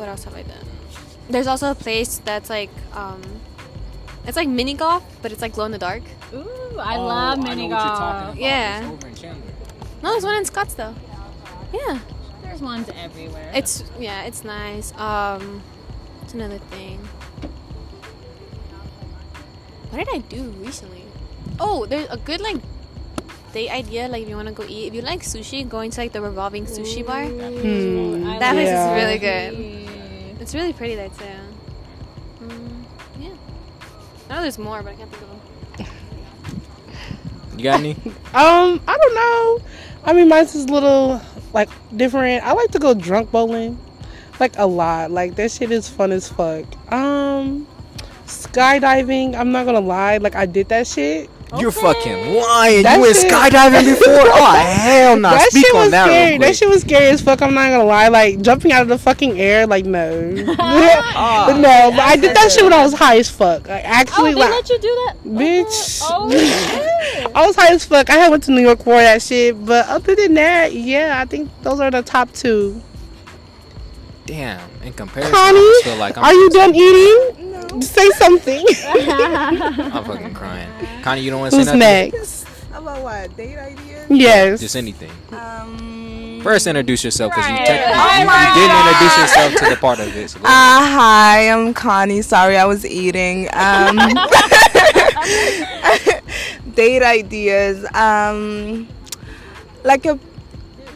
what 0.00 0.08
else 0.08 0.24
have 0.24 0.34
I 0.34 0.42
done? 0.42 0.66
There's 1.28 1.46
also 1.46 1.70
a 1.70 1.74
place 1.76 2.18
that's 2.24 2.50
like 2.50 2.70
um, 2.94 3.22
it's 4.26 4.36
like 4.36 4.48
mini 4.48 4.74
golf, 4.74 5.04
but 5.22 5.30
it's 5.32 5.42
like 5.42 5.52
glow 5.52 5.66
in 5.66 5.72
the 5.72 5.78
dark. 5.78 6.02
Ooh, 6.34 6.76
I 6.78 6.96
love 6.96 7.38
mini 7.42 7.68
golf. 7.68 8.36
Yeah. 8.36 8.80
No, 10.02 10.10
there's 10.12 10.24
one 10.24 10.34
in 10.36 10.44
Scottsdale. 10.44 10.94
Yeah. 11.72 12.00
There's 12.42 12.60
ones 12.62 12.88
everywhere. 12.96 13.52
It's 13.54 13.84
yeah, 13.98 14.24
it's 14.24 14.42
nice. 14.42 14.92
Um, 14.98 15.62
it's 16.22 16.34
another 16.34 16.58
thing. 16.58 16.98
What 19.90 19.98
did 19.98 20.08
I 20.14 20.18
do 20.18 20.42
recently? 20.64 21.04
Oh, 21.58 21.86
there's 21.86 22.08
a 22.10 22.16
good 22.16 22.40
like 22.40 22.56
date 23.52 23.70
idea. 23.70 24.08
Like 24.08 24.22
if 24.22 24.28
you 24.28 24.36
want 24.36 24.48
to 24.48 24.54
go 24.54 24.64
eat, 24.68 24.88
if 24.88 24.94
you 24.94 25.02
like 25.02 25.20
sushi, 25.22 25.68
going 25.68 25.90
to 25.92 26.00
like 26.00 26.12
the 26.12 26.22
revolving 26.22 26.66
sushi 26.66 27.04
bar. 27.06 27.24
Hmm. 27.24 28.26
I 28.28 28.38
That 28.38 28.52
place 28.54 28.68
Yeah. 28.68 28.94
is 28.96 29.02
really 29.02 29.18
good. 29.18 29.79
It's 30.40 30.54
really 30.54 30.72
pretty 30.72 30.94
there 30.94 31.10
too. 31.10 31.24
Mm, 32.42 32.84
yeah. 33.18 33.28
I 34.30 34.34
know 34.34 34.42
there's 34.42 34.58
more, 34.58 34.82
but 34.82 34.92
I 34.92 34.96
can't 34.96 35.10
think 35.10 35.22
of 35.22 35.28
them. 35.28 35.86
You 37.56 37.64
got 37.64 37.80
any? 37.80 37.96
Um, 38.32 38.80
I 38.86 38.96
don't 38.96 39.14
know. 39.14 39.60
I 40.04 40.12
mean, 40.12 40.28
mine's 40.28 40.54
is 40.54 40.66
a 40.66 40.68
little 40.72 41.20
like 41.52 41.68
different. 41.94 42.44
I 42.44 42.52
like 42.52 42.70
to 42.70 42.78
go 42.78 42.94
drunk 42.94 43.32
bowling, 43.32 43.76
like 44.38 44.56
a 44.56 44.66
lot. 44.66 45.10
Like 45.10 45.34
that 45.34 45.50
shit 45.50 45.72
is 45.72 45.88
fun 45.88 46.12
as 46.12 46.28
fuck. 46.28 46.64
Um, 46.92 47.66
skydiving. 48.26 49.34
I'm 49.34 49.50
not 49.50 49.66
gonna 49.66 49.80
lie. 49.80 50.18
Like 50.18 50.36
I 50.36 50.46
did 50.46 50.68
that 50.68 50.86
shit. 50.86 51.28
You're 51.58 51.72
fucking 51.72 52.34
lying. 52.36 52.82
That 52.84 52.96
you 52.96 53.02
went 53.02 53.16
shit- 53.16 53.30
skydiving 53.32 53.84
before? 53.84 54.10
Oh 54.32 54.52
hell 54.54 55.16
no! 55.16 55.30
that 55.30 55.50
Speak 55.50 55.66
shit 55.66 55.74
on 55.74 55.80
was 55.82 55.90
that 55.90 56.06
scary. 56.06 56.38
That 56.38 56.56
shit 56.56 56.68
was 56.68 56.80
scary 56.82 57.06
as 57.06 57.20
fuck. 57.20 57.42
I'm 57.42 57.54
not 57.54 57.68
gonna 57.70 57.84
lie. 57.84 58.08
Like 58.08 58.40
jumping 58.40 58.72
out 58.72 58.82
of 58.82 58.88
the 58.88 58.98
fucking 58.98 59.40
air. 59.40 59.66
Like 59.66 59.84
no, 59.84 60.34
Ah. 60.58 61.44
but 61.48 61.56
no. 61.58 61.90
But 61.90 62.00
I 62.00 62.16
did 62.16 62.36
that 62.36 62.52
shit 62.52 62.62
when 62.62 62.72
I 62.72 62.82
was 62.82 62.94
high 62.94 63.18
as 63.18 63.28
fuck. 63.30 63.66
Like 63.68 63.82
oh, 63.84 63.88
actually, 63.88 64.34
they 64.34 64.40
like 64.40 64.50
let 64.50 64.68
you 64.68 64.78
do 64.78 64.88
that, 65.06 65.16
bitch. 65.24 66.00
Oh, 66.04 66.30
shit. 66.30 67.34
I 67.34 67.46
was 67.46 67.56
high 67.56 67.72
as 67.74 67.84
fuck. 67.84 68.08
I 68.10 68.14
had 68.14 68.30
went 68.30 68.44
to 68.44 68.52
New 68.52 68.60
York 68.62 68.78
for 68.84 68.92
that 68.94 69.20
shit, 69.22 69.64
but 69.64 69.86
other 69.88 70.14
than 70.14 70.34
that, 70.34 70.72
yeah, 70.74 71.20
I 71.20 71.24
think 71.24 71.50
those 71.62 71.80
are 71.80 71.90
the 71.90 72.02
top 72.02 72.32
two. 72.32 72.80
Damn. 74.30 74.70
In 74.84 74.92
comparison, 74.92 75.34
Connie, 75.34 75.58
I 75.58 75.80
feel 75.84 75.96
like 75.96 76.16
I'm, 76.16 76.22
are 76.24 76.32
you 76.32 76.48
done 76.50 76.72
eating? 76.74 77.50
No. 77.50 77.80
Say 77.80 78.08
something. 78.10 78.64
I'm 78.86 80.04
fucking 80.04 80.34
crying. 80.34 80.70
Connie, 81.02 81.22
you 81.22 81.30
don't 81.32 81.40
want 81.40 81.52
to 81.52 81.64
say 81.64 81.72
Who's 81.72 81.78
nothing? 81.78 82.12
next? 82.12 82.46
About 82.72 83.02
what? 83.02 83.36
Date 83.36 83.58
ideas? 83.58 84.06
Yes. 84.08 84.60
Just 84.60 84.76
anything. 84.76 85.10
Um. 85.32 86.38
First, 86.44 86.66
introduce 86.68 87.02
yourself 87.04 87.32
because 87.34 87.50
you, 87.50 87.56
Right. 87.56 87.66
technically 87.66 88.00
Oh 88.00 88.18
you, 88.20 88.26
my 88.26 88.48
you 88.48 88.54
didn't 88.62 88.86
introduce 88.86 89.18
yourself 89.18 89.52
to 89.56 89.64
the 89.74 89.80
part 89.80 89.98
of 89.98 90.16
it. 90.16 90.30
So 90.30 90.38
Uh, 90.38 90.42
hi, 90.46 91.50
I'm 91.50 91.74
Connie. 91.74 92.22
Sorry, 92.22 92.56
I 92.56 92.64
was 92.66 92.86
eating. 92.86 93.48
Um, 93.52 93.96
date 96.74 97.02
ideas. 97.02 97.84
Um, 97.94 98.88
like 99.84 100.06
a, 100.06 100.18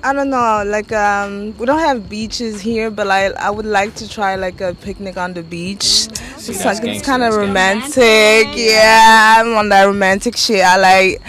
I 0.05 0.12
don't 0.12 0.29
know. 0.29 0.62
Like 0.67 0.93
um, 0.93 1.57
we 1.57 1.64
don't 1.64 1.79
have 1.79 2.11
beaches 2.11 2.61
here, 2.61 2.90
but 2.90 3.07
like 3.07 3.35
I 3.37 3.49
would 3.49 3.64
like 3.64 3.95
to 3.97 4.09
try 4.09 4.37
like 4.37 4.61
a 4.61 4.75
picnic 4.75 5.17
on 5.17 5.33
the 5.33 5.43
beach. 5.43 5.83
See, 5.83 6.53
It's, 6.53 6.62
like, 6.62 6.85
it's 6.85 7.07
kind 7.07 7.23
of 7.23 7.33
that's 7.33 7.38
romantic. 7.38 8.55
Yeah, 8.55 9.37
I'm 9.38 9.55
on 9.55 9.71
that 9.71 9.85
romantic 9.85 10.37
shit. 10.37 10.62
I 10.62 10.77
like, 10.77 11.23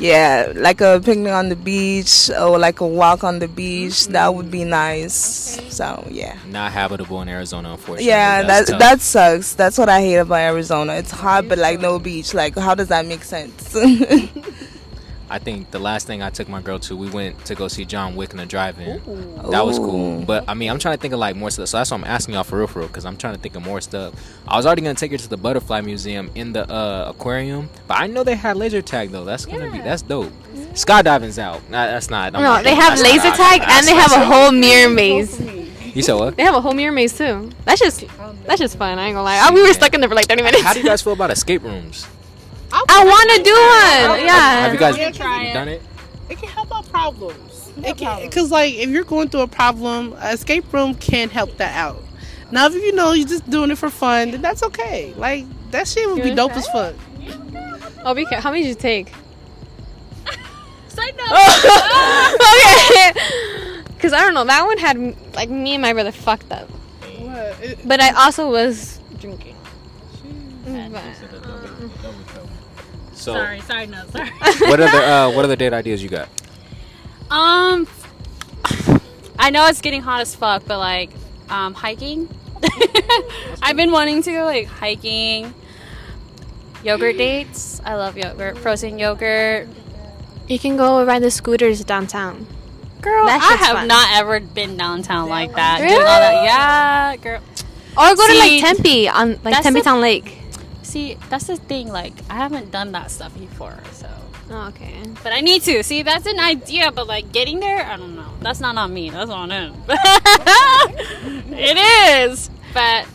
yeah, 0.00 0.52
like 0.56 0.80
a 0.80 1.00
picnic 1.00 1.32
on 1.32 1.50
the 1.50 1.54
beach 1.54 2.28
or 2.30 2.58
like 2.58 2.80
a 2.80 2.86
walk 2.86 3.22
on 3.22 3.38
the 3.38 3.46
beach. 3.46 4.08
That 4.08 4.34
would 4.34 4.50
be 4.50 4.64
nice. 4.64 5.60
So 5.72 6.04
yeah. 6.10 6.36
not 6.48 6.72
habitable 6.72 7.22
in 7.22 7.28
Arizona, 7.28 7.70
unfortunately. 7.74 8.08
Yeah, 8.08 8.42
that 8.42 8.66
tough. 8.66 8.80
that 8.80 9.00
sucks. 9.02 9.54
That's 9.54 9.78
what 9.78 9.88
I 9.88 10.00
hate 10.00 10.16
about 10.16 10.40
Arizona. 10.40 10.94
It's 10.94 11.12
hot, 11.12 11.48
but 11.48 11.58
like 11.58 11.78
no 11.78 12.00
beach. 12.00 12.34
Like, 12.34 12.58
how 12.58 12.74
does 12.74 12.88
that 12.88 13.06
make 13.06 13.22
sense? 13.22 13.72
I 15.28 15.38
think 15.40 15.70
the 15.72 15.78
last 15.78 16.06
thing 16.06 16.22
I 16.22 16.30
took 16.30 16.48
my 16.48 16.60
girl 16.62 16.78
to, 16.80 16.96
we 16.96 17.10
went 17.10 17.44
to 17.46 17.54
go 17.54 17.66
see 17.68 17.84
John 17.84 18.14
Wick 18.14 18.30
in 18.30 18.36
the 18.36 18.46
drive-in. 18.46 19.02
That 19.50 19.64
was 19.66 19.78
cool. 19.78 20.22
But 20.22 20.44
I 20.48 20.54
mean, 20.54 20.70
I'm 20.70 20.78
trying 20.78 20.96
to 20.96 21.00
think 21.02 21.12
of 21.14 21.18
like 21.20 21.34
more 21.34 21.50
stuff. 21.50 21.68
So 21.68 21.78
that's 21.78 21.90
why 21.90 21.96
I'm 21.96 22.04
asking 22.04 22.34
y'all 22.34 22.44
for 22.44 22.58
real, 22.58 22.66
for 22.68 22.78
real, 22.80 22.88
because 22.88 23.04
I'm 23.04 23.16
trying 23.16 23.34
to 23.34 23.40
think 23.40 23.56
of 23.56 23.64
more 23.64 23.80
stuff. 23.80 24.14
I 24.46 24.56
was 24.56 24.66
already 24.66 24.82
gonna 24.82 24.94
take 24.94 25.10
her 25.10 25.18
to 25.18 25.28
the 25.28 25.36
Butterfly 25.36 25.80
Museum 25.80 26.30
in 26.34 26.52
the 26.52 26.70
uh, 26.72 27.06
aquarium, 27.10 27.68
but 27.88 27.98
I 27.98 28.06
know 28.06 28.22
they 28.24 28.36
had 28.36 28.56
laser 28.56 28.82
tag 28.82 29.10
though. 29.10 29.24
That's 29.24 29.46
gonna 29.46 29.70
be 29.70 29.78
that's 29.78 30.02
dope. 30.02 30.32
Skydiving's 30.74 31.38
out. 31.38 31.62
Nah, 31.70 31.86
that's 31.86 32.10
not. 32.10 32.34
I'm 32.34 32.42
No, 32.42 32.48
not 32.48 32.64
they 32.64 32.70
doing- 32.70 32.80
have 32.82 32.98
that's 32.98 33.02
laser 33.02 33.28
out. 33.28 33.36
tag 33.36 33.60
That's 33.60 33.78
and 33.78 33.86
they 33.88 34.00
have 34.00 34.12
a 34.12 34.24
whole 34.24 34.52
mirror 34.52 34.90
maze. 34.90 35.40
You 35.94 36.02
said 36.02 36.14
what? 36.14 36.36
They 36.36 36.42
have 36.42 36.54
a 36.54 36.60
whole 36.60 36.74
mirror 36.74 36.92
maze 36.92 37.16
too. 37.16 37.50
That's 37.64 37.80
just 37.80 38.04
that's 38.44 38.60
just 38.60 38.76
fun. 38.76 38.98
I 38.98 39.06
ain't 39.06 39.14
gonna 39.14 39.22
lie. 39.24 39.40
Oh, 39.48 39.54
we 39.54 39.62
were 39.62 39.72
stuck 39.72 39.94
in 39.94 40.00
there 40.00 40.08
for 40.08 40.14
like 40.14 40.26
30 40.26 40.42
minutes. 40.42 40.62
How 40.62 40.74
do 40.74 40.80
you 40.80 40.84
guys 40.86 41.00
feel 41.02 41.14
about 41.14 41.30
escape 41.30 41.62
rooms? 41.62 42.06
I 43.00 43.04
want 43.04 43.30
to 43.36 43.42
do 43.42 43.52
one. 43.52 44.20
Yeah. 44.26 44.60
Have 44.62 44.72
you 44.72 44.78
guys 44.78 44.96
Yeah, 44.98 45.10
try 45.10 45.44
it. 45.44 45.54
done 45.54 45.68
it? 45.68 45.82
It 46.28 46.38
can 46.38 46.48
help 46.48 46.74
out 46.74 46.88
problems. 46.88 47.70
It 47.84 47.96
can, 47.98 48.22
because 48.22 48.50
like 48.50 48.74
if 48.74 48.88
you're 48.90 49.04
going 49.04 49.28
through 49.28 49.42
a 49.42 49.48
problem, 49.48 50.14
an 50.14 50.34
escape 50.34 50.72
room 50.72 50.94
can 50.94 51.28
help 51.28 51.56
that 51.58 51.76
out. 51.76 52.02
Now, 52.50 52.66
if 52.66 52.74
you 52.74 52.94
know 52.94 53.12
you're 53.12 53.28
just 53.28 53.48
doing 53.50 53.70
it 53.70 53.76
for 53.78 53.90
fun, 53.90 54.30
then 54.30 54.40
that's 54.42 54.62
okay. 54.62 55.12
Like 55.14 55.44
that 55.72 55.86
shit 55.86 56.08
would 56.08 56.22
be 56.22 56.34
dope 56.34 56.52
try 56.52 56.58
as 56.58 56.66
fuck. 56.68 56.94
Oh, 58.04 58.14
be 58.14 58.24
careful. 58.24 58.40
How 58.42 58.50
many 58.50 58.62
did 58.62 58.68
you 58.70 58.74
take? 58.76 59.08
Side 60.88 61.14
note. 61.16 61.26
okay. 62.90 63.82
Because 63.96 64.12
I 64.12 64.20
don't 64.20 64.34
know. 64.34 64.44
That 64.44 64.64
one 64.64 64.76
had 64.78 65.34
like 65.34 65.48
me 65.48 65.72
and 65.74 65.82
my 65.82 65.92
brother 65.94 66.12
fucked 66.12 66.52
up. 66.52 66.68
What? 67.18 67.56
It- 67.62 67.78
But 67.88 68.00
I 68.00 68.10
also 68.24 68.50
was 68.50 69.00
drinking. 69.18 69.56
Mm, 70.66 70.92
but- 70.92 71.35
So, 73.16 73.32
sorry, 73.32 73.60
side 73.62 73.90
note. 73.90 74.10
Sorry. 74.12 74.30
what 74.70 74.78
other 74.80 74.98
uh, 74.98 75.30
what 75.32 75.44
other 75.44 75.56
date 75.56 75.72
ideas 75.72 76.02
you 76.02 76.08
got? 76.08 76.28
Um, 77.30 77.88
I 79.38 79.50
know 79.50 79.66
it's 79.66 79.80
getting 79.80 80.02
hot 80.02 80.20
as 80.20 80.34
fuck, 80.34 80.62
but 80.66 80.78
like, 80.78 81.10
um, 81.48 81.74
hiking. 81.74 82.28
I've 83.62 83.76
been 83.76 83.90
wanting 83.90 84.22
to 84.22 84.32
go 84.32 84.44
like 84.44 84.66
hiking. 84.66 85.54
Yogurt 86.84 87.16
dates. 87.16 87.80
I 87.84 87.94
love 87.96 88.16
yogurt. 88.16 88.58
Frozen 88.58 88.98
yogurt. 88.98 89.68
You 90.46 90.58
can 90.58 90.76
go 90.76 91.04
ride 91.04 91.22
the 91.22 91.30
scooters 91.30 91.82
downtown. 91.84 92.46
Girl, 93.00 93.26
That 93.26 93.40
I 93.42 93.64
have 93.64 93.76
fun. 93.78 93.88
not 93.88 94.08
ever 94.14 94.40
been 94.40 94.76
downtown 94.76 95.28
like 95.28 95.54
that. 95.54 95.80
Really? 95.80 95.96
All 95.96 96.04
that. 96.04 96.44
Yeah, 96.44 97.16
girl. 97.16 97.40
Or 97.98 98.14
go 98.14 98.26
to 98.26 98.38
like 98.38 98.60
Tempe 98.60 99.08
on 99.08 99.40
like 99.42 99.62
Tempe 99.62 99.80
Town 99.80 100.00
Lake. 100.00 100.38
See, 100.86 101.18
that's 101.28 101.48
the 101.48 101.56
thing. 101.56 101.88
Like, 101.88 102.12
I 102.30 102.36
haven't 102.36 102.70
done 102.70 102.92
that 102.92 103.10
stuff 103.10 103.36
before, 103.36 103.76
so. 103.90 104.08
Oh, 104.48 104.68
okay. 104.68 105.02
But 105.24 105.32
I 105.32 105.40
need 105.40 105.62
to. 105.62 105.82
See, 105.82 106.02
that's 106.02 106.26
an 106.26 106.38
idea, 106.38 106.92
but 106.92 107.08
like 107.08 107.32
getting 107.32 107.58
there, 107.58 107.84
I 107.84 107.96
don't 107.96 108.14
know. 108.14 108.32
That's 108.40 108.60
not 108.60 108.76
on 108.76 108.94
me. 108.94 109.10
That's 109.10 109.28
on 109.28 109.50
him. 109.50 109.74
it 111.50 112.30
is. 112.30 112.48
But 112.72 113.08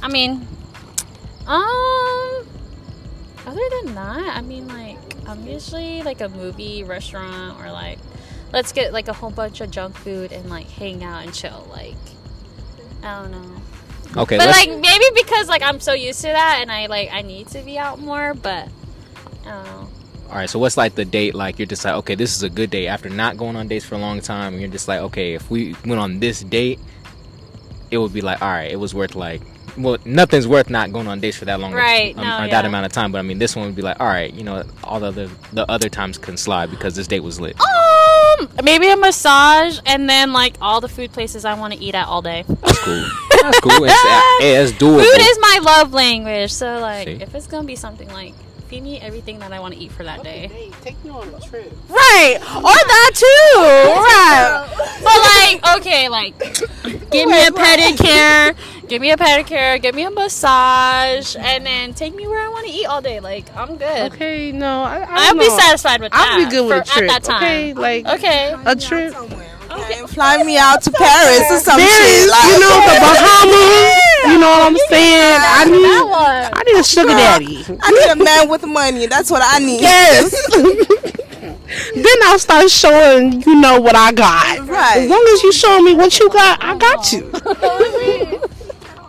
I 0.00 0.08
mean, 0.08 0.46
um, 1.48 2.46
other 3.44 3.68
than 3.82 3.96
that, 3.96 4.36
I 4.36 4.40
mean, 4.42 4.68
like 4.68 4.98
I'm 5.26 5.44
usually 5.48 6.02
like 6.02 6.20
a 6.20 6.28
movie, 6.28 6.84
restaurant, 6.84 7.60
or 7.60 7.72
like 7.72 7.98
let's 8.52 8.70
get 8.70 8.92
like 8.92 9.08
a 9.08 9.12
whole 9.12 9.32
bunch 9.32 9.60
of 9.60 9.72
junk 9.72 9.96
food 9.96 10.30
and 10.30 10.48
like 10.48 10.68
hang 10.68 11.02
out 11.02 11.24
and 11.24 11.34
chill. 11.34 11.66
Like 11.72 11.96
I 13.02 13.22
don't 13.22 13.32
know. 13.32 13.62
Okay, 14.18 14.38
But 14.38 14.48
like 14.48 14.68
maybe 14.70 15.04
because 15.14 15.48
like 15.48 15.62
I'm 15.62 15.80
so 15.80 15.92
used 15.92 16.20
to 16.22 16.28
that 16.28 16.58
and 16.62 16.70
I 16.72 16.86
like 16.86 17.10
I 17.12 17.22
need 17.22 17.48
to 17.48 17.60
be 17.62 17.78
out 17.78 17.98
more, 18.00 18.34
but 18.34 18.68
I 19.44 19.50
don't 19.50 19.64
know. 19.64 19.88
all 20.30 20.36
right. 20.36 20.48
So 20.48 20.58
what's 20.58 20.76
like 20.76 20.94
the 20.94 21.04
date? 21.04 21.34
Like 21.34 21.58
you're 21.58 21.66
just 21.66 21.84
like, 21.84 21.94
okay, 21.94 22.14
this 22.14 22.34
is 22.36 22.42
a 22.42 22.50
good 22.50 22.70
date 22.70 22.88
after 22.88 23.08
not 23.08 23.36
going 23.36 23.56
on 23.56 23.68
dates 23.68 23.84
for 23.84 23.94
a 23.94 23.98
long 23.98 24.20
time. 24.20 24.54
And 24.54 24.60
you're 24.62 24.70
just 24.70 24.88
like, 24.88 25.00
okay, 25.00 25.34
if 25.34 25.50
we 25.50 25.74
went 25.84 26.00
on 26.00 26.18
this 26.20 26.40
date, 26.42 26.80
it 27.90 27.98
would 27.98 28.12
be 28.12 28.20
like, 28.20 28.40
all 28.42 28.48
right, 28.48 28.70
it 28.70 28.76
was 28.76 28.94
worth 28.94 29.14
like, 29.14 29.40
well, 29.76 29.98
nothing's 30.06 30.48
worth 30.48 30.70
not 30.70 30.90
going 30.90 31.06
on 31.06 31.20
dates 31.20 31.36
for 31.36 31.44
that 31.44 31.60
long, 31.60 31.74
Right, 31.74 32.16
um, 32.16 32.24
no, 32.24 32.44
or 32.44 32.48
that 32.48 32.64
amount 32.64 32.86
of 32.86 32.92
time. 32.92 33.12
But 33.12 33.18
I 33.18 33.22
mean, 33.22 33.38
this 33.38 33.54
one 33.54 33.66
would 33.66 33.76
be 33.76 33.82
like, 33.82 34.00
all 34.00 34.06
right, 34.06 34.32
you 34.32 34.42
know, 34.42 34.64
all 34.82 35.00
the 35.00 35.06
other 35.08 35.28
the 35.52 35.70
other 35.70 35.90
times 35.90 36.16
can 36.16 36.36
slide 36.38 36.70
because 36.70 36.96
this 36.96 37.06
date 37.06 37.20
was 37.20 37.38
lit. 37.38 37.56
Um, 37.60 38.48
maybe 38.64 38.88
a 38.88 38.96
massage 38.96 39.78
and 39.84 40.08
then 40.08 40.32
like 40.32 40.56
all 40.62 40.80
the 40.80 40.88
food 40.88 41.12
places 41.12 41.44
I 41.44 41.54
want 41.54 41.74
to 41.74 41.78
eat 41.78 41.94
at 41.94 42.06
all 42.08 42.22
day. 42.22 42.44
That's 42.48 42.78
cool. 42.84 43.04
That's 43.46 43.60
cool. 43.60 43.84
It's, 43.84 43.92
uh, 43.92 44.20
hey, 44.40 44.56
it's 44.56 44.72
doable. 44.72 45.02
Food 45.04 45.20
is 45.20 45.38
my 45.40 45.58
love 45.62 45.92
language. 45.92 46.52
So 46.52 46.78
like, 46.80 47.06
See? 47.08 47.12
if 47.22 47.34
it's 47.34 47.46
gonna 47.46 47.66
be 47.66 47.76
something 47.76 48.08
like 48.08 48.34
feed 48.68 48.82
me 48.82 48.98
everything 49.00 49.38
that 49.38 49.52
I 49.52 49.60
want 49.60 49.74
to 49.74 49.80
eat 49.80 49.92
for 49.92 50.02
that 50.02 50.24
day. 50.24 50.48
Hey, 50.48 50.72
take 50.82 51.02
me 51.04 51.10
on 51.10 51.28
a 51.32 51.38
trip. 51.40 51.72
Right, 51.88 52.36
or 52.40 52.62
that 52.62 53.10
too. 53.14 53.60
Right. 54.02 54.66
But 55.04 55.62
like, 55.62 55.76
okay, 55.78 56.08
like, 56.08 56.36
give 57.12 57.28
me 57.28 57.46
a 57.46 57.50
pedicure, 57.50 58.56
give 58.88 59.00
me 59.00 59.12
a 59.12 59.16
pedicure, 59.16 59.80
give 59.80 59.94
me 59.94 60.02
a 60.02 60.10
massage, 60.10 61.36
and 61.38 61.64
then 61.64 61.94
take 61.94 62.12
me 62.16 62.26
where 62.26 62.44
I 62.44 62.48
want 62.48 62.66
to 62.66 62.72
eat 62.72 62.86
all 62.86 63.00
day. 63.00 63.20
Like, 63.20 63.54
I'm 63.56 63.76
good. 63.76 64.12
Okay, 64.12 64.50
no, 64.50 64.82
I, 64.82 64.98
I 64.98 65.06
I'll 65.10 65.34
don't 65.34 65.38
be 65.38 65.48
satisfied 65.50 66.00
with 66.00 66.10
that. 66.10 66.28
I'll 66.36 66.44
be 66.44 66.50
good 66.50 66.66
with 66.66 66.88
for- 66.88 66.92
a 66.92 66.98
trip. 66.98 67.10
at 67.12 67.22
that 67.22 67.30
time. 67.30 67.42
Okay, 67.44 67.72
like 67.74 68.06
Okay. 68.06 68.56
a 68.66 68.74
trip. 68.74 69.14
Okay, 69.76 70.06
fly 70.06 70.42
me 70.42 70.56
out 70.58 70.82
to 70.82 70.90
Paris 70.90 71.50
or 71.50 71.58
some 71.60 71.78
Paris, 71.78 72.22
shit. 72.22 72.30
Like, 72.30 72.44
you 72.44 72.60
know 72.60 72.76
the 72.80 72.96
Bahamas. 73.00 74.06
You 74.26 74.38
know 74.40 74.50
what 74.50 74.62
I'm 74.66 74.76
saying? 74.88 75.40
I 75.40 75.64
need. 75.70 76.52
I 76.52 76.62
need 76.66 76.80
a 76.80 76.84
sugar 76.84 77.08
daddy. 77.08 77.64
I 77.80 77.90
need 77.90 78.20
a 78.20 78.24
man 78.24 78.48
with 78.48 78.64
money. 78.66 79.06
That's 79.06 79.30
what 79.30 79.42
I 79.44 79.58
need. 79.58 79.80
Yes. 79.80 80.32
then 81.94 82.16
I'll 82.24 82.38
start 82.38 82.70
showing 82.70 83.42
you 83.42 83.60
know 83.60 83.80
what 83.80 83.94
I 83.94 84.12
got. 84.12 84.66
Right. 84.68 84.98
As 84.98 85.10
long 85.10 85.24
as 85.32 85.42
you 85.42 85.52
show 85.52 85.80
me 85.82 85.94
what 85.94 86.18
you 86.18 86.28
got, 86.30 86.58
I 86.62 86.76
got 86.76 87.12
you. 87.12 87.30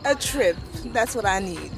A 0.05 0.15
trip. 0.15 0.57
That's 0.93 1.15
what 1.15 1.25
I 1.25 1.39
need. 1.39 1.71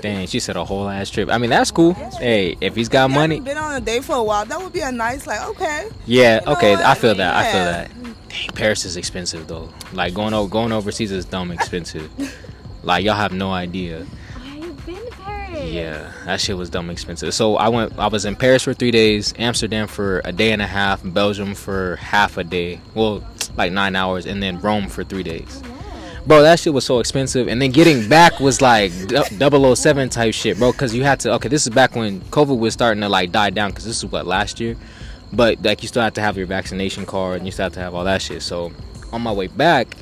Dang, 0.00 0.26
she 0.26 0.40
said 0.40 0.56
a 0.56 0.64
whole 0.64 0.88
ass 0.88 1.10
trip. 1.10 1.28
I 1.30 1.38
mean, 1.38 1.50
that's 1.50 1.70
cool. 1.70 1.94
Hey, 1.94 2.56
if 2.60 2.76
he's 2.76 2.88
got 2.88 3.10
money, 3.10 3.40
Been 3.40 3.56
on 3.58 3.74
a 3.74 3.80
date 3.80 4.04
for 4.04 4.16
a 4.16 4.22
while. 4.22 4.44
That 4.44 4.60
would 4.62 4.72
be 4.72 4.80
a 4.80 4.92
nice, 4.92 5.26
like, 5.26 5.42
okay. 5.50 5.88
yeah, 6.06 6.40
You 6.40 6.46
know 6.46 6.52
okay, 6.52 6.76
what? 6.76 6.84
I 6.84 6.94
feel 6.94 7.14
that. 7.14 7.34
I 7.34 7.52
feel 7.52 7.64
that. 7.64 8.03
Dang, 8.34 8.48
Paris 8.54 8.84
is 8.84 8.96
expensive 8.96 9.46
though. 9.46 9.68
Like 9.92 10.14
going 10.14 10.34
over 10.34 10.48
going 10.48 10.72
overseas 10.72 11.12
is 11.12 11.24
dumb 11.24 11.50
expensive. 11.50 12.10
like 12.82 13.04
y'all 13.04 13.14
have 13.14 13.32
no 13.32 13.52
idea. 13.52 14.06
I've 14.36 14.86
been 14.86 14.96
to 14.96 15.10
Paris. 15.12 15.70
Yeah, 15.70 16.12
that 16.24 16.40
shit 16.40 16.56
was 16.56 16.68
dumb 16.68 16.90
expensive. 16.90 17.32
So 17.32 17.56
I 17.56 17.68
went. 17.68 17.96
I 17.98 18.08
was 18.08 18.24
in 18.24 18.34
Paris 18.36 18.64
for 18.64 18.74
three 18.74 18.90
days, 18.90 19.34
Amsterdam 19.38 19.86
for 19.86 20.20
a 20.24 20.32
day 20.32 20.52
and 20.52 20.60
a 20.60 20.66
half, 20.66 21.00
Belgium 21.04 21.54
for 21.54 21.96
half 21.96 22.36
a 22.36 22.44
day. 22.44 22.80
Well, 22.94 23.24
like 23.56 23.72
nine 23.72 23.94
hours, 23.94 24.26
and 24.26 24.42
then 24.42 24.60
Rome 24.60 24.88
for 24.88 25.04
three 25.04 25.22
days. 25.22 25.62
Oh, 25.64 26.22
bro, 26.26 26.42
that 26.42 26.58
shit 26.58 26.74
was 26.74 26.84
so 26.84 26.98
expensive, 26.98 27.46
and 27.46 27.62
then 27.62 27.70
getting 27.70 28.08
back 28.08 28.40
was 28.40 28.60
like 28.60 28.90
du- 29.06 29.76
007 29.76 30.08
type 30.08 30.34
shit, 30.34 30.58
bro. 30.58 30.72
Because 30.72 30.94
you 30.94 31.04
had 31.04 31.20
to. 31.20 31.32
Okay, 31.34 31.48
this 31.48 31.66
is 31.66 31.72
back 31.72 31.94
when 31.94 32.20
COVID 32.22 32.58
was 32.58 32.72
starting 32.74 33.02
to 33.02 33.08
like 33.08 33.30
die 33.30 33.50
down. 33.50 33.70
Because 33.70 33.84
this 33.84 33.98
is 33.98 34.06
what 34.06 34.26
last 34.26 34.58
year, 34.58 34.76
but 35.34 35.62
like 35.62 35.82
you 35.82 35.88
still 35.88 36.02
have 36.02 36.14
to 36.14 36.20
have 36.20 36.36
your 36.36 36.46
vaccination 36.46 37.06
card, 37.06 37.38
and 37.38 37.46
you 37.46 37.52
still 37.52 37.64
have 37.64 37.74
to 37.74 37.80
have 37.80 37.94
all 37.94 38.04
that 38.04 38.22
shit. 38.22 38.42
So 38.42 38.72
on 39.12 39.22
my 39.22 39.32
way 39.32 39.46
back, 39.46 39.96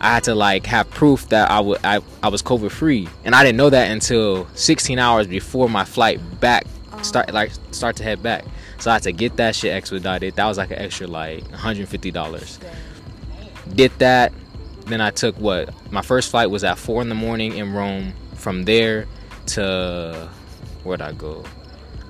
I 0.00 0.14
had 0.14 0.24
to 0.24 0.34
like 0.34 0.66
have 0.66 0.90
proof 0.90 1.28
that 1.28 1.50
I 1.50 1.60
would 1.60 1.80
I, 1.84 2.00
I 2.22 2.28
was 2.28 2.42
COVID 2.42 2.70
free, 2.70 3.08
and 3.24 3.34
I 3.34 3.42
didn't 3.42 3.56
know 3.56 3.70
that 3.70 3.90
until 3.90 4.46
16 4.54 4.98
hours 4.98 5.26
before 5.26 5.68
my 5.68 5.84
flight 5.84 6.20
back 6.40 6.66
oh. 6.92 7.02
start 7.02 7.32
like 7.32 7.52
start 7.70 7.96
to 7.96 8.02
head 8.02 8.22
back. 8.22 8.44
So 8.78 8.90
I 8.90 8.94
had 8.94 9.02
to 9.04 9.12
get 9.12 9.36
that 9.36 9.54
shit 9.54 9.72
expedited. 9.72 10.36
That 10.36 10.46
was 10.46 10.58
like 10.58 10.70
an 10.70 10.78
extra 10.78 11.06
like 11.06 11.42
150 11.50 12.10
dollars. 12.10 12.58
Did 13.74 13.92
that. 13.98 14.32
Then 14.86 15.00
I 15.00 15.10
took 15.10 15.34
what 15.38 15.72
my 15.90 16.02
first 16.02 16.30
flight 16.30 16.50
was 16.50 16.62
at 16.62 16.76
four 16.76 17.00
in 17.00 17.08
the 17.08 17.14
morning 17.14 17.56
in 17.56 17.72
Rome. 17.72 18.12
From 18.34 18.64
there 18.64 19.06
to 19.46 20.28
where'd 20.82 21.00
I 21.00 21.12
go? 21.12 21.44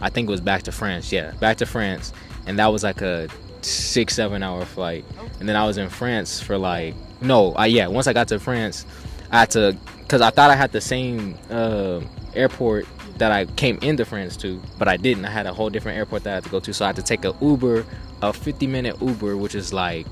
I 0.00 0.10
think 0.10 0.28
it 0.28 0.32
was 0.32 0.40
back 0.40 0.64
to 0.64 0.72
France. 0.72 1.12
Yeah, 1.12 1.30
back 1.32 1.58
to 1.58 1.66
France, 1.66 2.12
and 2.46 2.58
that 2.58 2.66
was 2.66 2.82
like 2.82 3.00
a 3.00 3.28
six 3.62 4.14
seven 4.14 4.42
hour 4.42 4.64
flight. 4.64 5.04
And 5.40 5.48
then 5.48 5.56
I 5.56 5.66
was 5.66 5.78
in 5.78 5.88
France 5.88 6.40
for 6.40 6.58
like 6.58 6.94
no, 7.20 7.52
I 7.54 7.66
yeah. 7.66 7.86
Once 7.86 8.06
I 8.06 8.12
got 8.12 8.28
to 8.28 8.38
France, 8.38 8.86
I 9.30 9.40
had 9.40 9.50
to 9.52 9.76
because 10.00 10.20
I 10.20 10.30
thought 10.30 10.50
I 10.50 10.56
had 10.56 10.72
the 10.72 10.80
same 10.80 11.36
uh, 11.50 12.00
airport 12.34 12.86
that 13.18 13.32
I 13.32 13.46
came 13.46 13.78
into 13.78 14.04
France 14.04 14.36
to, 14.38 14.60
but 14.78 14.88
I 14.88 14.96
didn't. 14.96 15.24
I 15.24 15.30
had 15.30 15.46
a 15.46 15.54
whole 15.54 15.70
different 15.70 15.98
airport 15.98 16.24
that 16.24 16.30
I 16.30 16.34
had 16.34 16.44
to 16.44 16.50
go 16.50 16.60
to, 16.60 16.74
so 16.74 16.84
I 16.84 16.88
had 16.88 16.96
to 16.96 17.02
take 17.02 17.24
a 17.24 17.34
Uber, 17.40 17.86
a 18.22 18.32
50 18.32 18.66
minute 18.66 19.00
Uber, 19.00 19.36
which 19.36 19.54
is 19.54 19.72
like 19.72 20.06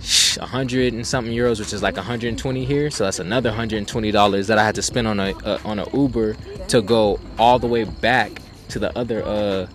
sh- 0.00 0.38
100 0.38 0.94
and 0.94 1.06
something 1.06 1.34
euros, 1.34 1.58
which 1.58 1.72
is 1.72 1.82
like 1.82 1.96
120 1.96 2.64
here. 2.64 2.90
So 2.90 3.04
that's 3.04 3.18
another 3.18 3.50
120 3.50 4.10
dollars 4.10 4.46
that 4.46 4.58
I 4.58 4.64
had 4.64 4.74
to 4.76 4.82
spend 4.82 5.06
on 5.06 5.20
a 5.20 5.36
uh, 5.44 5.58
on 5.64 5.78
a 5.78 5.90
Uber 5.96 6.36
to 6.68 6.82
go 6.82 7.20
all 7.38 7.58
the 7.58 7.66
way 7.66 7.84
back 7.84 8.40
to 8.68 8.78
the 8.78 8.96
other 8.98 9.22
uh, 9.24 9.66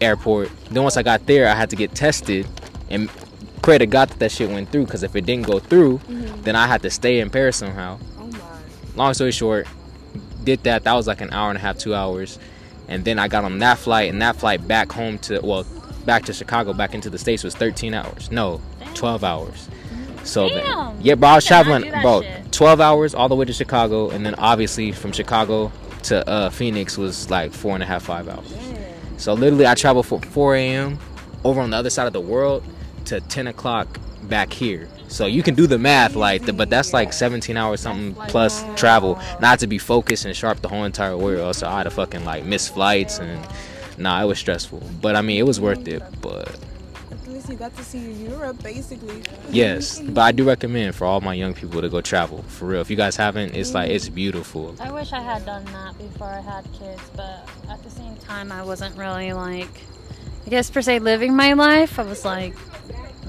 airport. 0.00 0.50
Then 0.70 0.82
once 0.82 0.96
I 0.96 1.02
got 1.02 1.26
there, 1.26 1.48
I 1.48 1.54
had 1.54 1.70
to 1.70 1.76
get 1.76 1.94
tested 1.94 2.46
and 2.90 3.10
pray 3.62 3.78
to 3.78 3.86
God 3.86 4.08
that 4.10 4.18
that 4.18 4.32
shit 4.32 4.50
went 4.50 4.70
through. 4.70 4.84
Because 4.86 5.02
if 5.02 5.14
it 5.16 5.26
didn't 5.26 5.46
go 5.46 5.58
through, 5.58 6.00
then 6.42 6.56
I 6.56 6.66
had 6.66 6.82
to 6.82 6.90
stay 6.90 7.20
in 7.20 7.30
Paris 7.30 7.56
somehow. 7.56 7.98
Oh 8.18 8.26
my. 8.26 8.38
Long 8.94 9.14
story 9.14 9.32
short, 9.32 9.66
did 10.44 10.62
that. 10.64 10.84
That 10.84 10.94
was 10.94 11.06
like 11.06 11.20
an 11.20 11.32
hour 11.32 11.50
and 11.50 11.58
a 11.58 11.60
half, 11.60 11.78
two 11.78 11.94
hours, 11.94 12.38
and 12.88 13.04
then 13.04 13.18
I 13.18 13.28
got 13.28 13.44
on 13.44 13.58
that 13.58 13.78
flight, 13.78 14.10
and 14.10 14.22
that 14.22 14.36
flight 14.36 14.66
back 14.66 14.90
home 14.92 15.18
to 15.20 15.40
well, 15.40 15.66
back 16.06 16.24
to 16.26 16.32
Chicago, 16.32 16.72
back 16.72 16.94
into 16.94 17.10
the 17.10 17.18
states 17.18 17.42
was 17.44 17.54
13 17.54 17.92
hours. 17.92 18.30
No, 18.30 18.60
12 18.94 19.24
hours. 19.24 19.68
So 20.22 20.48
then- 20.48 20.96
yeah, 21.00 21.14
bro, 21.14 21.30
I 21.30 21.34
was 21.36 21.44
traveling 21.44 21.82
do 21.82 21.90
that 21.90 22.02
bro, 22.02 22.22
shit. 22.22 22.52
12 22.52 22.80
hours 22.80 23.14
all 23.14 23.28
the 23.28 23.34
way 23.34 23.44
to 23.44 23.52
Chicago, 23.52 24.10
and 24.10 24.24
then 24.24 24.34
obviously 24.36 24.92
from 24.92 25.12
Chicago 25.12 25.70
to 26.04 26.26
uh, 26.28 26.50
Phoenix 26.50 26.96
was 26.96 27.28
like 27.30 27.52
four 27.52 27.74
and 27.74 27.82
a 27.82 27.86
half, 27.86 28.04
five 28.04 28.28
hours. 28.28 28.52
So 29.16 29.34
literally, 29.34 29.66
I 29.66 29.74
traveled 29.74 30.06
from 30.06 30.20
4 30.20 30.56
a.m. 30.56 30.98
over 31.44 31.60
on 31.60 31.70
the 31.70 31.76
other 31.76 31.90
side 31.90 32.06
of 32.06 32.12
the 32.12 32.20
world 32.20 32.62
to 33.06 33.20
10 33.20 33.46
o'clock 33.46 33.98
back 34.24 34.52
here. 34.52 34.88
So 35.08 35.26
you 35.26 35.42
can 35.42 35.54
do 35.54 35.66
the 35.66 35.78
math, 35.78 36.16
like, 36.16 36.56
but 36.56 36.68
that's 36.68 36.92
like 36.92 37.12
17 37.12 37.56
hours 37.56 37.80
something 37.80 38.14
plus 38.28 38.64
travel, 38.74 39.20
not 39.40 39.60
to 39.60 39.66
be 39.66 39.78
focused 39.78 40.24
and 40.24 40.34
sharp 40.34 40.60
the 40.60 40.68
whole 40.68 40.84
entire 40.84 41.16
way, 41.16 41.34
or 41.34 41.38
else 41.38 41.62
I'd 41.62 41.86
have 41.86 41.92
fucking 41.92 42.24
like 42.24 42.44
missed 42.44 42.74
flights 42.74 43.18
and 43.18 43.46
nah, 43.98 44.20
it 44.22 44.26
was 44.26 44.38
stressful. 44.38 44.82
But 45.00 45.16
I 45.16 45.22
mean, 45.22 45.38
it 45.38 45.46
was 45.46 45.60
worth 45.60 45.86
it. 45.86 46.02
But 46.20 46.58
At 47.46 47.50
least 47.50 47.60
you 47.60 47.68
got 47.68 47.76
to 47.76 47.84
see 47.84 48.24
Europe, 48.24 48.60
basically. 48.60 49.22
yes, 49.50 50.00
but 50.04 50.20
I 50.20 50.32
do 50.32 50.42
recommend 50.42 50.96
for 50.96 51.04
all 51.04 51.20
my 51.20 51.32
young 51.32 51.54
people 51.54 51.80
to 51.80 51.88
go 51.88 52.00
travel 52.00 52.42
for 52.42 52.66
real. 52.66 52.80
If 52.80 52.90
you 52.90 52.96
guys 52.96 53.14
haven't, 53.14 53.54
it's 53.54 53.72
like 53.72 53.88
it's 53.88 54.08
mm. 54.08 54.16
beautiful. 54.16 54.74
I 54.80 54.90
wish 54.90 55.12
I 55.12 55.20
had 55.20 55.46
done 55.46 55.64
that 55.66 55.96
before 55.96 56.26
I 56.26 56.40
had 56.40 56.64
kids, 56.72 57.00
but 57.14 57.48
at 57.70 57.80
the 57.84 57.90
same 57.90 58.16
time, 58.16 58.50
I 58.50 58.64
wasn't 58.64 58.96
really 58.96 59.32
like, 59.32 59.70
I 60.44 60.50
guess 60.50 60.70
per 60.70 60.82
se, 60.82 60.98
living 60.98 61.36
my 61.36 61.52
life. 61.52 62.00
I 62.00 62.02
was 62.02 62.24
like, 62.24 62.56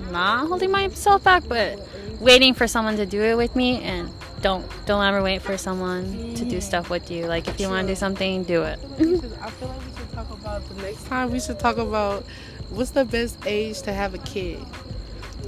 not 0.10 0.48
holding 0.48 0.72
myself 0.72 1.24
back, 1.24 1.44
but 1.48 1.80
waiting 2.20 2.56
for 2.56 2.66
someone 2.66 2.96
to 2.96 3.06
do 3.06 3.22
it 3.22 3.38
with 3.38 3.56
me. 3.56 3.84
And 3.84 4.12
don't 4.42 4.66
don't 4.88 5.06
ever 5.06 5.22
wait 5.22 5.44
for 5.44 5.60
someone 5.60 6.34
to 6.34 6.44
do 6.44 6.60
stuff 6.60 6.90
with 6.90 7.12
you. 7.12 7.28
Like 7.28 7.48
if 7.48 7.60
you 7.60 7.70
want 7.70 7.88
to 7.88 7.94
do 7.94 7.96
something, 7.96 8.42
do 8.46 8.64
it. 8.64 8.80
I 8.82 9.52
feel 9.52 9.68
like 9.68 9.86
we 9.86 9.96
should 9.96 10.12
talk 10.12 10.32
about 10.32 10.68
the 10.70 10.82
next 10.82 11.06
time. 11.06 11.30
We 11.30 11.40
should 11.40 11.60
talk 11.60 11.78
about 11.78 12.26
what's 12.70 12.92
the 12.92 13.06
best 13.06 13.38
age 13.46 13.82
to 13.84 13.94
have 13.94 14.14
a 14.14 14.18
kid. 14.20 14.60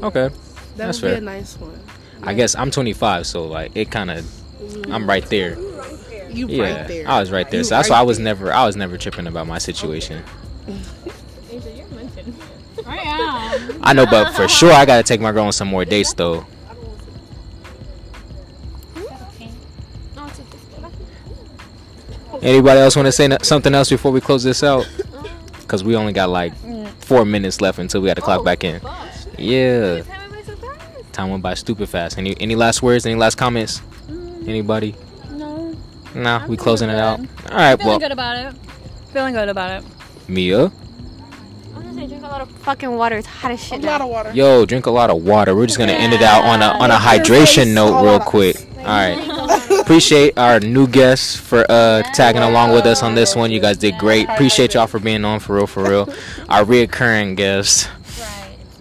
Okay, 0.02 0.30
That 0.30 0.34
That's 0.78 1.02
would 1.02 1.12
be 1.12 1.18
a 1.18 1.22
nice 1.22 1.58
one. 1.58 1.80
I 2.24 2.34
guess 2.34 2.56
I'm 2.56 2.72
25, 2.72 3.26
so 3.28 3.46
like 3.46 3.72
it 3.76 3.92
kind 3.92 4.10
of, 4.12 4.92
I'm 4.92 5.08
right 5.08 5.26
there. 5.28 5.58
You 6.30 6.48
Yeah, 6.48 6.80
right 6.80 6.88
there. 6.88 7.08
I 7.08 7.20
was 7.20 7.32
right 7.32 7.50
there. 7.50 7.62
You 7.62 7.64
So 7.64 7.76
that's 7.76 7.90
why 7.90 7.98
I 7.98 8.02
was 8.04 8.18
there. 8.18 8.26
never, 8.26 8.54
I 8.54 8.66
was 8.66 8.76
never 8.76 8.98
tripping 8.98 9.28
about 9.28 9.48
my 9.48 9.58
situation. 9.58 10.24
I 12.86 12.98
am. 12.98 13.80
I 13.82 13.94
know, 13.94 14.06
but 14.06 14.34
for 14.34 14.48
sure 14.60 14.72
I 14.72 14.86
gotta 14.86 15.04
take 15.04 15.22
my 15.22 15.32
girl 15.32 15.46
on 15.46 15.52
some 15.54 15.68
more 15.68 15.86
dates 15.86 16.14
though. 16.14 16.46
Anybody 22.42 22.80
else 22.80 22.96
want 22.96 23.06
to 23.08 23.12
say 23.12 23.28
no- 23.28 23.38
something 23.42 23.74
else 23.74 23.90
before 23.90 24.12
we 24.12 24.22
close 24.22 24.44
this 24.44 24.64
out? 24.64 24.88
Cause 25.68 25.84
we 25.84 25.96
only 25.96 26.14
got 26.14 26.30
like 26.30 26.54
four 26.99 27.25
minutes 27.25 27.62
left 27.62 27.80
until 27.80 28.02
we 28.02 28.08
got 28.08 28.15
to 28.15 28.21
clock 28.21 28.41
oh, 28.41 28.43
back 28.43 28.63
in. 28.63 28.82
Yeah, 29.38 30.04
time 31.19 31.30
went 31.30 31.43
by 31.43 31.54
stupid 31.54 31.89
fast. 31.89 32.17
Any 32.17 32.39
any 32.39 32.56
last 32.56 32.82
words? 32.82 33.06
Any 33.06 33.15
last 33.15 33.36
comments? 33.36 33.82
Mm. 34.08 34.47
Anybody? 34.47 34.95
No. 35.32 35.75
Nah, 36.15 36.39
I'm 36.39 36.49
we 36.49 36.58
closing 36.58 36.89
it 36.89 36.95
out. 36.95 37.17
feeling 37.17 37.30
All 37.52 37.58
right, 37.58 37.75
Feeling 37.75 37.88
well, 37.88 37.99
good 37.99 38.12
about 38.12 38.38
it. 38.38 38.56
Feeling 39.13 39.34
good 39.34 39.49
about 39.49 39.84
it. 39.84 39.89
Mia, 40.28 40.65
I'm 40.65 40.71
gonna 41.73 41.93
say 41.93 42.08
drink 42.08 42.23
a 42.23 42.28
lot 42.28 42.41
of 42.41 42.49
fucking 42.52 42.91
water. 42.91 43.17
It's 43.17 43.28
hot 43.28 43.52
as 43.52 43.63
shit. 43.63 43.84
A 43.84 43.88
lot 43.88 44.02
of 44.02 44.10
water. 44.10 44.32
yo, 44.34 44.65
drink 44.65 44.86
a 44.86 44.91
lot 44.91 45.10
of 45.10 45.23
water. 45.23 45.56
We're 45.56 45.67
just 45.67 45.80
gonna 45.80 45.93
end 45.93 46.13
it 46.13 46.21
out 46.21 46.43
on 46.43 46.62
a 46.62 46.67
on 46.84 46.91
a 46.91 46.97
hydration 46.97 47.73
note 47.73 48.04
real 48.04 48.19
quick. 48.19 48.56
All 48.78 48.86
right. 48.86 49.38
Appreciate 49.82 50.38
our 50.38 50.60
new 50.60 50.88
guests 50.88 51.36
for 51.36 51.66
uh 51.70 52.02
tagging 52.14 52.42
along 52.42 52.72
with 52.74 52.86
us 52.86 53.04
on 53.04 53.16
this 53.16 53.36
one. 53.36 53.52
You 53.52 53.60
guys 53.60 53.78
did 53.78 53.98
great. 53.98 54.30
Appreciate 54.30 54.74
y'all 54.74 54.88
for 54.88 55.00
being 55.00 55.26
on 55.26 55.40
for 55.40 55.56
real, 55.56 55.68
for 55.68 55.84
real. 55.84 56.10
Our 56.48 56.64
reoccurring 56.64 57.36
guests. 57.36 57.88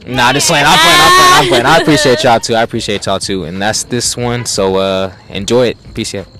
Nah, 0.06 0.32
just 0.32 0.48
playing. 0.48 0.64
I'm 0.66 0.78
playing. 0.78 1.00
I'm 1.00 1.12
playing. 1.12 1.32
I'm 1.32 1.48
playing. 1.48 1.66
I 1.66 1.78
appreciate 1.78 2.22
y'all 2.24 2.40
too. 2.40 2.54
I 2.54 2.62
appreciate 2.62 3.06
y'all 3.06 3.18
too. 3.18 3.44
And 3.44 3.60
that's 3.60 3.84
this 3.84 4.16
one. 4.16 4.46
So 4.46 4.76
uh, 4.76 5.14
enjoy 5.28 5.68
it. 5.68 5.94
Peace 5.94 6.14
out. 6.14 6.37